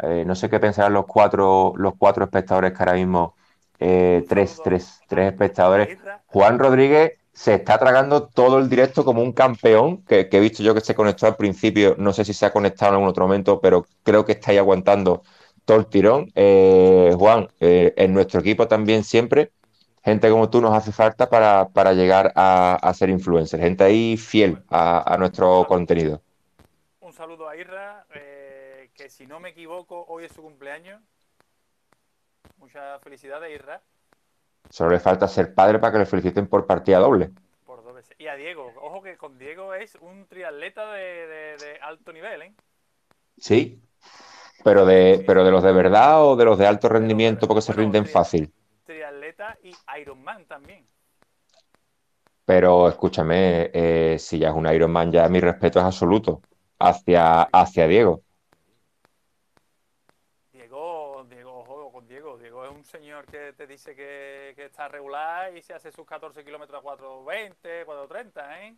[0.00, 3.34] Eh, no sé qué pensarán los cuatro, los cuatro espectadores que ahora mismo,
[3.80, 5.98] eh, tres, tres, tres espectadores.
[6.26, 10.60] Juan Rodríguez se está tragando todo el directo como un campeón, que, que he visto
[10.64, 13.26] yo que se conectó al principio, no sé si se ha conectado en algún otro
[13.26, 15.22] momento, pero creo que está ahí aguantando
[15.64, 16.32] todo el tirón.
[16.34, 19.52] Eh, Juan, eh, en nuestro equipo también siempre,
[20.02, 24.16] gente como tú nos hace falta para, para llegar a, a ser influencer, gente ahí
[24.16, 26.20] fiel a, a nuestro contenido.
[27.00, 31.00] Un saludo a Irra, eh, que si no me equivoco, hoy es su cumpleaños.
[32.56, 33.80] Muchas felicidades, Irra,
[34.70, 37.30] Solo le falta ser padre para que le feliciten por partida doble.
[37.64, 38.16] por dos veces.
[38.18, 42.42] Y a Diego, ojo que con Diego es un triatleta de, de- de alto nivel,
[42.42, 42.54] ¿eh?
[43.38, 43.80] Sí,
[44.64, 47.72] pero de, pero de los de verdad o de los de alto rendimiento porque se
[47.72, 48.52] rinden fácil.
[48.84, 50.86] Triatleta y Ironman también.
[52.44, 56.42] Pero escúchame, eh, si ya es un Ironman, ya mi respeto es absoluto
[56.78, 57.86] hacia, hacia.
[60.52, 62.36] Diego, Diego, ojo con Diego.
[62.38, 66.06] Diego es un señor que te dice que, que está regular y se hace sus
[66.06, 68.76] 14 kilómetros a 4.20, 4.30, ¿eh?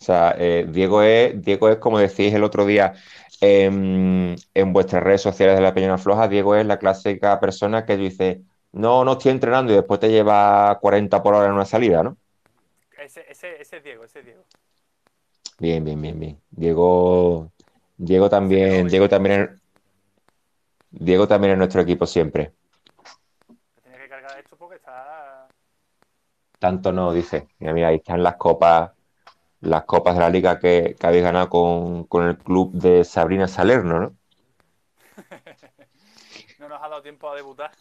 [0.00, 2.94] O sea, eh, Diego es, Diego es como decís el otro día
[3.42, 7.98] en, en vuestras redes sociales de la Peña Floja, Diego es la clásica persona que
[7.98, 8.40] dice,
[8.72, 12.16] no, no estoy entrenando y después te lleva 40 por hora en una salida, ¿no?
[12.98, 14.42] Ese, ese, ese es Diego, ese es Diego.
[15.58, 16.40] Bien, bien, bien, bien.
[16.50, 17.52] Diego,
[17.98, 19.60] Diego también, Diego también,
[20.90, 22.52] Diego también en nuestro equipo siempre.
[23.74, 25.48] Te tienes que cargar esto porque está...
[26.58, 27.48] Tanto no, dice.
[27.58, 28.92] Mira, mira, ahí están las copas,
[29.60, 33.48] las copas de la liga que, que habéis ganado con, con el club de Sabrina
[33.48, 34.16] Salerno, ¿no?
[36.58, 37.72] No, nos ha dado tiempo a debutar.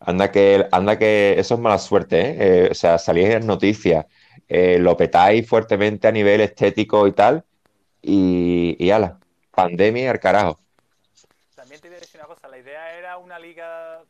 [0.00, 2.36] Anda que, anda que eso es mala suerte, ¿eh?
[2.38, 4.04] Eh, o sea, salís en noticias,
[4.46, 7.46] eh, lo petáis fuertemente a nivel estético y tal,
[8.02, 9.18] y, y ala,
[9.52, 10.58] pandemia al carajo.
[11.54, 14.04] También te voy a decir una cosa, la idea era una liga,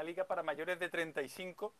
[0.00, 1.74] una liga para mayores de 35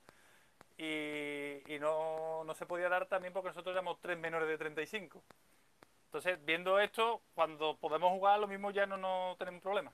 [0.76, 5.22] y, y no, no se podía dar también porque nosotros éramos tres menores de 35.
[6.06, 9.90] Entonces, viendo esto, cuando podemos jugar, lo mismo ya no, no tenemos problema.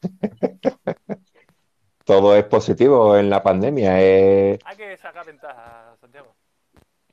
[2.04, 4.00] Todo es positivo en la pandemia.
[4.00, 4.58] eh.
[4.64, 6.34] Hay que sacar ventaja, Santiago.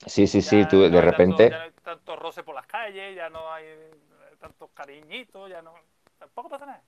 [0.05, 1.49] Sí, sí, sí, tú no de hay tanto- repente...
[1.49, 3.65] ya no hay tanto roce por las calles, ya no hay
[4.39, 5.73] tantos cariñitos, ya no.
[6.17, 6.83] Tampoco pasa nada.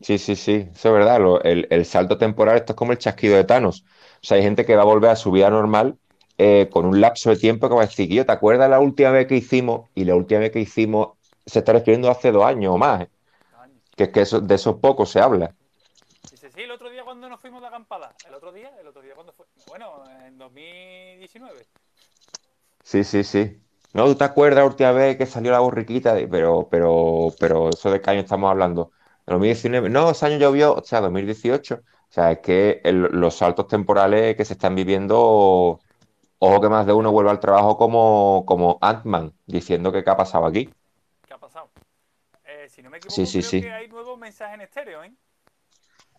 [0.00, 1.20] Sí, sí, sí, eso es verdad.
[1.20, 3.84] lo- el, el salto temporal, esto es como el chasquido de Thanos.
[4.22, 5.98] O sea, hay gente que va a volver a su vida normal
[6.38, 9.10] eh, con un lapso de tiempo que va a decir, yo, ¿te acuerdas la última
[9.10, 9.88] vez que hicimos?
[9.94, 13.10] Y la última vez que hicimos se está refiriendo hace dos años o más, ¿eh?
[13.58, 13.82] Años.
[13.96, 15.54] que es que eso, de esos pocos se habla.
[16.30, 18.14] Dice, sí, el otro día cuando nos fuimos de acampada.
[18.28, 19.46] El otro día, el otro día cuando fue.
[19.66, 21.66] Bueno, en 2019.
[22.82, 23.62] Sí, sí, sí.
[23.92, 26.14] No, ¿tú te acuerdas la última vez que salió la borriquita?
[26.30, 28.92] Pero, pero, pero, ¿eso de qué año estamos hablando?
[29.28, 29.88] ¿En 2019?
[29.90, 31.76] No, ese año llovió, o sea, 2018.
[31.76, 35.82] O sea, es que el- los saltos temporales que se están viviendo,
[36.38, 40.16] ojo que más de uno vuelve al trabajo como, como Ant-Man, diciendo que qué ha
[40.16, 40.70] pasado aquí.
[41.26, 41.70] ¿Qué ha pasado?
[42.44, 43.60] Eh, si no me equivoco, Sí, sí, creo sí.
[43.60, 45.14] que hay nuevos mensajes en estéreo, ¿eh?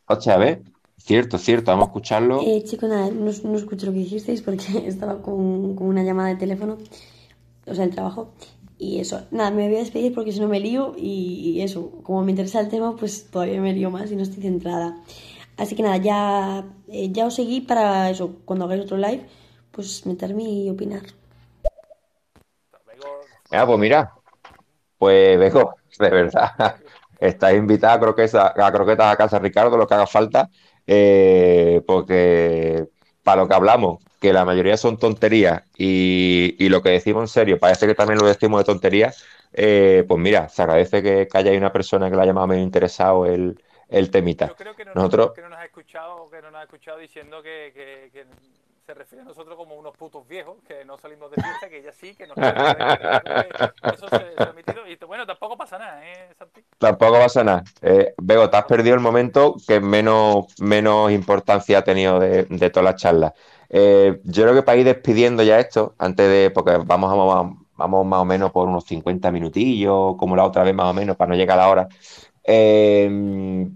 [0.07, 0.64] Hostia, a ver,
[0.97, 2.38] cierto, cierto, vamos a escucharlo.
[2.41, 6.30] Eh, chico, nada, no, no escucho lo que dijisteis porque estaba con, con una llamada
[6.30, 6.78] de teléfono,
[7.68, 8.34] o sea, el trabajo.
[8.82, 12.24] Y eso, nada, me voy a despedir porque si no me lío y, eso, como
[12.24, 15.04] me interesa el tema, pues todavía me lío más y no estoy centrada.
[15.58, 19.26] Así que nada, ya, eh, ya os seguí para eso, cuando hagáis otro live,
[19.72, 21.02] pues meterme y opinar.
[23.52, 24.14] Ah, pues mira,
[24.98, 26.78] pues Beco, de verdad,
[27.20, 30.50] estás invitada a croquetas, a croquetas a casa Ricardo, lo que haga falta,
[30.88, 32.88] eh, porque
[33.30, 37.28] para lo que hablamos, que la mayoría son tonterías y, y lo que decimos en
[37.28, 39.24] serio, parece que también lo decimos de tonterías,
[39.54, 42.48] eh, pues mira, se agradece que, que haya una persona que le haya más o
[42.48, 44.48] menos interesado el, el temita.
[44.48, 46.98] yo creo que no, Nosotros, que no nos ha escuchado, que no nos ha escuchado
[46.98, 48.26] diciendo que, que- que
[48.90, 51.92] se refiere a nosotros como unos putos viejos, que no salimos de fiesta, que ella
[51.92, 54.88] sí, que nos eso se, ha emitido.
[54.88, 56.30] Y bueno, tampoco pasa nada, ¿eh?
[56.80, 57.64] Tampoco pasa nada.
[57.84, 62.84] Eh, te has perdido el momento que menos, menos importancia ha tenido de, de toda
[62.84, 63.32] la charla.
[63.70, 68.06] Eh, yo creo que para ir despidiendo ya esto, antes de, porque vamos, a- vamos
[68.08, 71.30] más o menos por unos 50 minutillos, como la otra vez más o menos, para
[71.30, 71.88] no llegar a la hora.
[72.44, 73.68] Eh,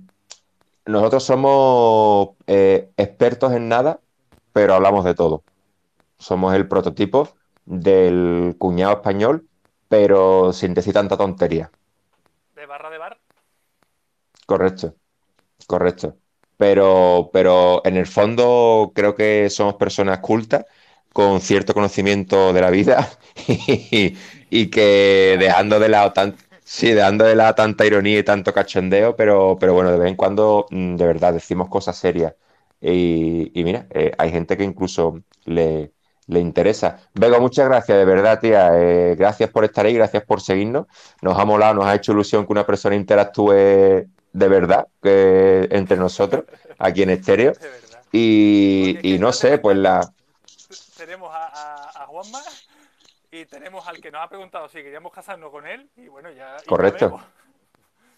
[0.85, 3.99] nosotros somos eh, expertos en nada,
[4.53, 5.43] pero hablamos de todo.
[6.19, 7.29] Somos el prototipo
[7.65, 9.47] del cuñado español,
[9.89, 11.71] pero sin decir tanta tontería.
[12.55, 13.19] De barra de bar.
[14.45, 14.95] Correcto,
[15.67, 16.17] correcto.
[16.57, 20.65] Pero, pero en el fondo creo que somos personas cultas,
[21.13, 23.09] con cierto conocimiento de la vida
[23.47, 24.17] y,
[24.49, 29.15] y que dejando de lado tan, sí, dejando de lado tanta ironía y tanto cachondeo,
[29.15, 32.35] pero, pero bueno, de vez en cuando mm, de verdad decimos cosas serias.
[32.85, 35.93] Y, y mira, eh, hay gente que incluso le,
[36.27, 36.99] le interesa.
[37.13, 38.71] Vego, muchas gracias, de verdad, tía.
[38.73, 40.87] Eh, gracias por estar ahí, gracias por seguirnos.
[41.21, 45.95] Nos ha molado, nos ha hecho ilusión que una persona interactúe de verdad que entre
[45.95, 46.43] nosotros,
[46.77, 47.53] aquí en estéreo.
[48.11, 50.01] Y, no sé, pues la...
[50.97, 52.41] Tenemos a, a, a Juanma
[53.31, 55.89] y tenemos al que nos ha preguntado si queríamos casarnos con él.
[55.95, 56.57] Y bueno, ya.
[56.67, 57.19] Correcto.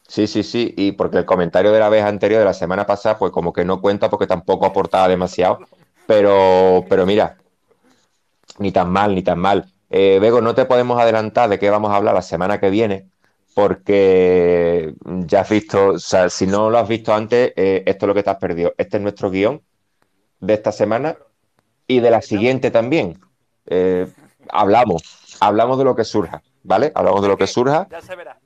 [0.08, 3.18] Sí, sí, sí, y porque el comentario de la vez anterior, de la semana pasada,
[3.18, 5.60] pues como que no cuenta porque tampoco aportaba demasiado,
[6.06, 7.38] pero, pero mira,
[8.60, 9.66] ni tan mal, ni tan mal.
[9.90, 13.10] Eh, no te podemos adelantar de qué vamos a hablar la semana que viene,
[13.54, 18.08] porque ya has visto, o sea, si no lo has visto antes, eh, esto es
[18.08, 18.74] lo que te has perdido.
[18.78, 19.62] Este es nuestro guion
[20.40, 21.18] de esta semana
[21.88, 23.20] y de la siguiente también.
[23.68, 24.08] Eh,
[24.50, 25.02] hablamos,
[25.40, 26.92] hablamos de lo que surja, ¿vale?
[26.94, 28.38] Hablamos de lo que surja Ya se verá.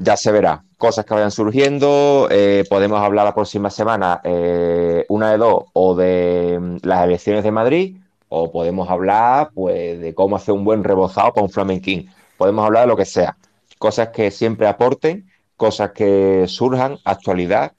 [0.00, 0.64] Ya se verá.
[0.78, 2.26] Cosas que vayan surgiendo.
[2.30, 7.44] eh, podemos hablar la próxima semana, eh, una de dos, o de mm, las elecciones
[7.44, 7.96] de Madrid,
[8.28, 12.10] o podemos hablar, pues, de cómo hacer un buen rebozado para un flamenquín.
[12.38, 13.36] Podemos hablar de lo que sea.
[13.78, 17.72] Cosas que siempre aporten, cosas que surjan, actualidad,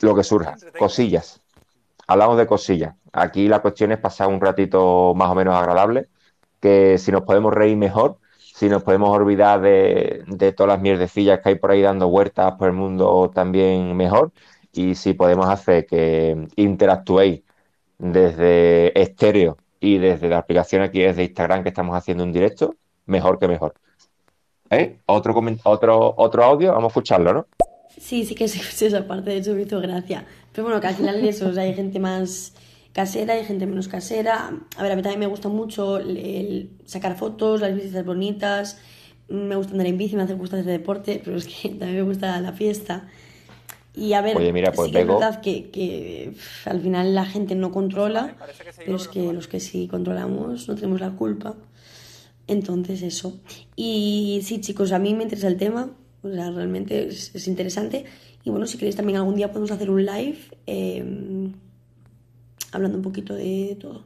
[0.00, 0.56] lo que surja.
[0.78, 1.40] Cosillas.
[2.08, 2.94] Hablamos de cosillas.
[3.12, 6.08] Aquí la cuestión es pasar un ratito más o menos agradable,
[6.60, 8.18] que si nos podemos reír mejor,
[8.56, 12.54] si nos podemos olvidar de, de todas las mierdecillas que hay por ahí dando vueltas
[12.54, 14.32] por el mundo también mejor,
[14.72, 17.42] y si podemos hacer que interactuéis
[17.98, 23.38] desde estéreo y desde la aplicación aquí desde Instagram que estamos haciendo un directo, mejor
[23.38, 23.74] que mejor.
[24.70, 25.00] ¿Eh?
[25.04, 25.34] Otro,
[25.64, 27.46] otro, otro audio, vamos a escucharlo, ¿no?
[27.98, 30.24] Sí, sí que sí, esa parte, de hecho me hizo gracia.
[30.52, 32.54] Pero bueno, que al final eso, o sea, hay gente más
[32.96, 34.50] casera, hay gente menos casera.
[34.78, 38.78] A ver, a mí también me gusta mucho el, el sacar fotos, las visitas bonitas,
[39.28, 42.02] me gusta andar en bici, me hace- gusta hacer deporte, pero es que también me
[42.02, 43.06] gusta la fiesta.
[43.94, 47.14] Y a ver, Oye, mira, pues sí que es verdad que, que pff, al final
[47.14, 48.34] la gente no controla,
[48.84, 51.54] pero es que los que sí controlamos no tenemos la culpa.
[52.46, 53.40] Entonces, eso.
[53.74, 55.90] Y sí, chicos, a mí me interesa el tema,
[56.22, 58.04] o sea, realmente es, es interesante.
[58.44, 61.04] Y bueno, si queréis también algún día podemos hacer un live eh,
[62.76, 64.04] hablando un poquito de todo.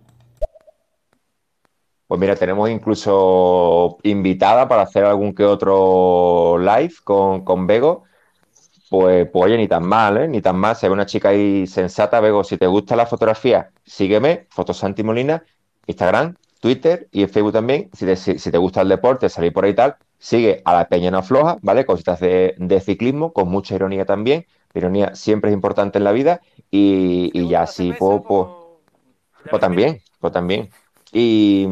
[2.07, 8.03] Pues mira, tenemos incluso invitada para hacer algún que otro live con, con Bego.
[8.89, 10.27] Pues, pues oye, ni tan mal, ¿eh?
[10.27, 10.75] Ni tan mal.
[10.75, 12.43] Se ve una chica ahí sensata, Bego.
[12.43, 15.45] Si te gusta la fotografía, sígueme, Fotosanti Molina,
[15.87, 17.91] Instagram, Twitter y en Facebook también.
[17.93, 20.75] Si te, si, si te gusta el deporte, salir por ahí y tal, sigue a
[20.75, 21.87] la Peña No Floja, ¿vale?
[21.87, 24.47] Cositas de, de ciclismo, con mucha ironía también.
[24.73, 26.41] La ironía siempre es importante en la vida.
[26.73, 28.23] Y, y ya así, pues,
[29.49, 30.71] pues, también, pues también.
[31.13, 31.67] Y,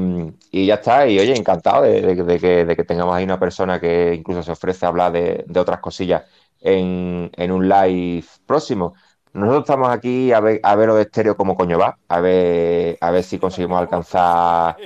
[0.52, 4.84] ya está, y oye, encantado de, que, tengamos ahí una persona que incluso se ofrece
[4.84, 6.24] a hablar de, otras cosillas
[6.60, 8.94] en, un live próximo.
[9.32, 12.98] Nosotros estamos aquí a ver, a ver lo de estéreo como coño va, a ver,
[13.00, 14.76] a ver si conseguimos alcanzar,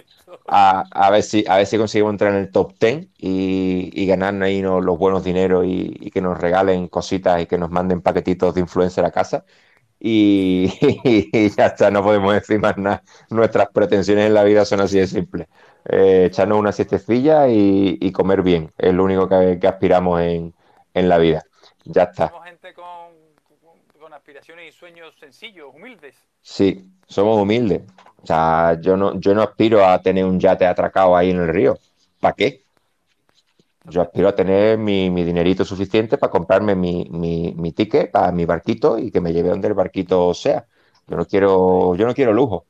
[0.46, 4.60] a, ver si, a ver si conseguimos entrar en el top 10 y, ganarnos ahí
[4.60, 8.60] los buenos dineros y, y que nos regalen cositas y que nos manden paquetitos de
[8.60, 9.44] influencer a casa.
[10.04, 10.66] Y,
[11.32, 13.04] y ya está, no podemos decir más nada.
[13.30, 15.46] Nuestras pretensiones en la vida son así de simples.
[15.88, 18.72] Eh, echarnos una siestecilla y, y comer bien.
[18.78, 20.52] Es lo único que, que aspiramos en,
[20.92, 21.42] en la vida.
[21.84, 22.28] Ya está.
[22.30, 22.84] Somos gente con,
[23.60, 26.16] con, con aspiraciones y sueños sencillos, humildes.
[26.40, 27.82] Sí, somos humildes.
[28.22, 31.48] O sea, yo no, yo no aspiro a tener un yate atracado ahí en el
[31.48, 31.78] río.
[32.18, 32.64] ¿Para qué?
[33.84, 38.30] Yo aspiro a tener mi, mi dinerito suficiente para comprarme mi, mi, mi ticket para
[38.32, 40.66] mi barquito y que me lleve donde el barquito sea.
[41.08, 42.66] Yo no quiero, yo no quiero lujo.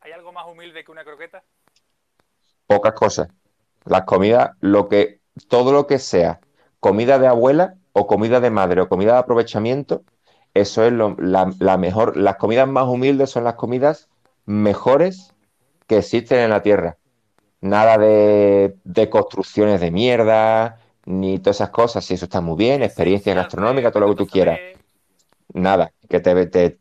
[0.00, 1.42] ¿Hay algo más humilde que una croqueta?
[2.66, 3.28] pocas cosas.
[3.84, 6.40] Las comidas, lo que, todo lo que sea
[6.80, 10.04] comida de abuela o comida de madre o comida de aprovechamiento,
[10.54, 12.16] eso es lo- la, la mejor.
[12.16, 14.08] Las comidas más humildes son las comidas
[14.46, 15.34] mejores
[15.86, 16.98] que existen en la tierra.
[17.62, 22.04] Nada de, de construcciones de mierda, ni todas esas cosas.
[22.04, 24.60] Si eso está muy bien, experiencia gastronómica, todo lo que tú quieras.
[25.54, 26.78] Nada, que te, te-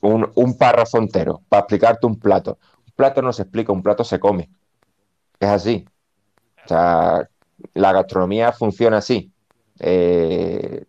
[0.00, 2.58] un, un párrafo entero para explicarte un plato.
[2.86, 4.50] Un plato no se explica, un plato se come.
[5.40, 5.86] Es así.
[6.64, 7.28] O sea,
[7.74, 9.32] la gastronomía funciona así.
[9.80, 10.84] Eh,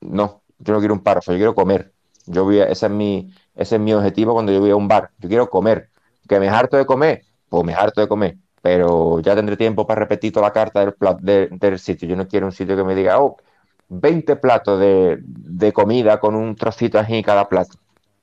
[0.00, 1.92] no, yo no quiero un párrafo, yo quiero comer.
[2.26, 4.88] Yo voy a- ese es mi, ese es mi objetivo cuando yo voy a un
[4.88, 5.10] bar.
[5.18, 5.90] Yo quiero comer.
[6.28, 7.22] ¿Que me harto de comer?
[7.48, 8.36] Pues me harto de comer.
[8.62, 12.08] Pero ya tendré tiempo para repetir toda la carta del, de- del sitio.
[12.08, 13.36] Yo no quiero un sitio que me diga, oh,
[13.88, 17.76] 20 platos de, de comida con un trocito así cada plato.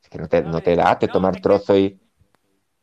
[0.03, 1.99] Es que no te, no te da, te No, tomar trozo y...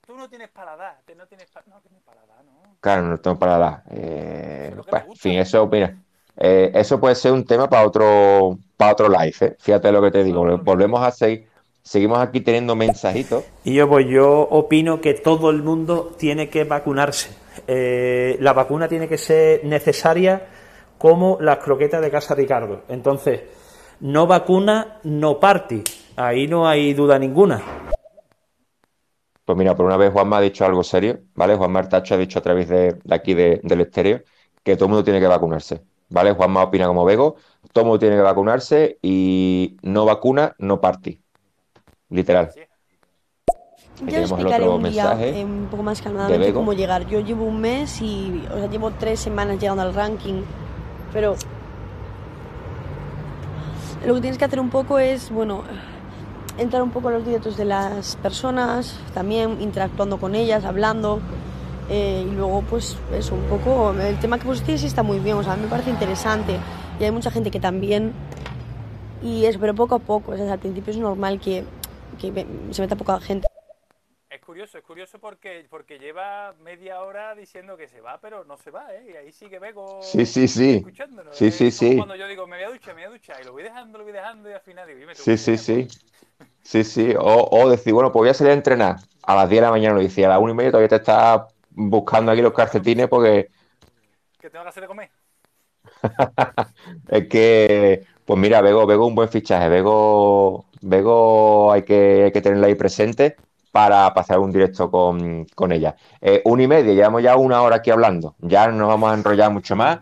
[0.06, 2.76] Tú no tienes paladar, te- no tienes, pa- no tienes paladar, ¿no?
[2.80, 3.82] Claro, no tengo para dar.
[3.90, 5.22] Eh, pues, me en gusta.
[5.22, 5.96] fin, eso, mira,
[6.36, 9.56] eh, eso puede ser un tema para otro, para otro live, ¿eh?
[9.60, 10.44] Fíjate lo que te digo.
[10.58, 11.46] Volvemos a seguir,
[11.82, 13.44] seguimos aquí teniendo mensajitos.
[13.64, 17.30] Y yo, pues yo opino que todo el mundo tiene que vacunarse.
[17.66, 20.46] Eh, la vacuna tiene que ser necesaria
[20.98, 22.82] como las croquetas de Casa Ricardo.
[22.88, 23.40] Entonces,
[24.00, 25.82] no vacuna, no party.
[26.16, 27.60] Ahí no hay duda ninguna.
[29.44, 31.56] Pues mira, por una vez Juanma ha dicho algo serio, ¿vale?
[31.56, 34.22] Juanma Artacho ha dicho a través de, de aquí de- del estéreo
[34.62, 36.32] que todo el mundo tiene que vacunarse, ¿vale?
[36.32, 37.34] Juanma opina como Vego,
[37.72, 41.20] todo el mundo tiene que vacunarse y no vacuna, no party.
[42.10, 42.52] Literal.
[42.52, 42.60] Sí.
[44.06, 47.06] Ya explicaré un día eh, un poco más calmadamente cómo llegar.
[47.06, 50.42] Yo llevo un mes y, o sea, llevo tres semanas llegando al ranking,
[51.12, 51.36] pero
[54.06, 55.62] lo que tienes que hacer un poco es, bueno,
[56.58, 61.20] entrar un poco a los directos de las personas, también interactuando con ellas, hablando,
[61.88, 65.36] eh, y luego pues eso, un poco, el tema que pusiste sí está muy bien,
[65.36, 66.56] o sea, a mí me parece interesante
[66.98, 68.12] y hay mucha gente que también,
[69.22, 71.64] y eso, pero poco a poco, o sea, al principio es normal que,
[72.18, 73.46] que se meta poca gente.
[74.52, 78.58] Es curioso, es curioso porque, porque lleva media hora diciendo que se va, pero no
[78.58, 79.10] se va, ¿eh?
[79.12, 80.84] Y ahí sigue Bego Sí, sí, sí.
[80.84, 81.34] escuchándonos.
[81.34, 81.96] Sí, Es sí, como sí.
[81.96, 83.98] Cuando yo digo, me voy a duchar, me voy a duchar, y lo voy dejando,
[83.98, 85.88] lo voy dejando, y al final digo, "Y me Sí, sí, sí.
[86.62, 87.14] Sí, sí.
[87.18, 89.72] O, o decir, bueno, pues voy a salir a entrenar a las 10 de la
[89.72, 93.08] mañana, lo decía, a las 1 y media todavía te estás buscando aquí los calcetines
[93.08, 93.48] porque
[94.40, 95.10] Que tengo que hacer de comer.
[97.08, 99.68] es que, pues mira, Vego, Vego un buen fichaje.
[99.68, 103.36] Vego, Vego hay que, hay que tenerla ahí presente
[103.72, 105.96] para pasar un directo con, con ella.
[106.20, 108.36] Eh, una y media, llevamos ya una hora aquí hablando.
[108.40, 110.00] Ya no vamos a enrollar mucho más.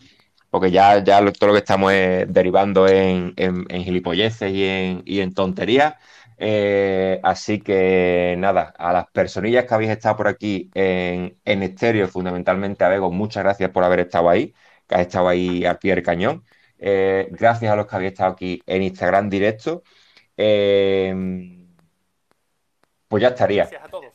[0.51, 5.03] porque ya, ya todo lo que estamos es derivando en, en, en gilipolleces y en,
[5.07, 5.95] y en tonterías.
[6.39, 12.09] Eh, así que nada, a las personillas que habéis estado por aquí en, en estéreo,
[12.09, 14.55] fundamentalmente a Bego, muchas gracias por haber estado ahí,
[14.89, 16.45] que has estado ahí al pie del cañón.
[16.79, 19.83] Eh, gracias a los que habéis estado aquí en Instagram directo.
[20.37, 21.59] Eh,
[23.11, 23.65] pues ya estaría.
[23.65, 24.15] Gracias a todos.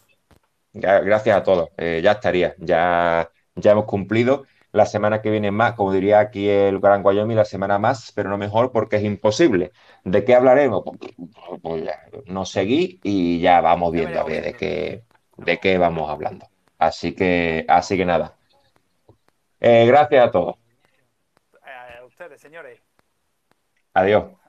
[0.72, 1.70] Gracias a todos.
[1.76, 2.56] Eh, ya estaría.
[2.60, 4.46] Ya, ya hemos cumplido.
[4.72, 8.30] La semana que viene más, como diría aquí el Gran Wyoming, la semana más, pero
[8.30, 9.74] no mejor porque es imposible.
[10.06, 10.84] ¿De qué hablaremos?
[10.86, 11.14] Pues,
[11.62, 15.04] pues ya, nos seguí y ya vamos Ya viendo a ver de qué,
[15.38, 16.48] de qué vamos hablando.
[16.78, 18.34] Así que, así que nada.
[19.60, 20.56] Eh, gracias a todos.
[21.64, 22.80] A ustedes, señores.
[23.93, 24.45] Adiós.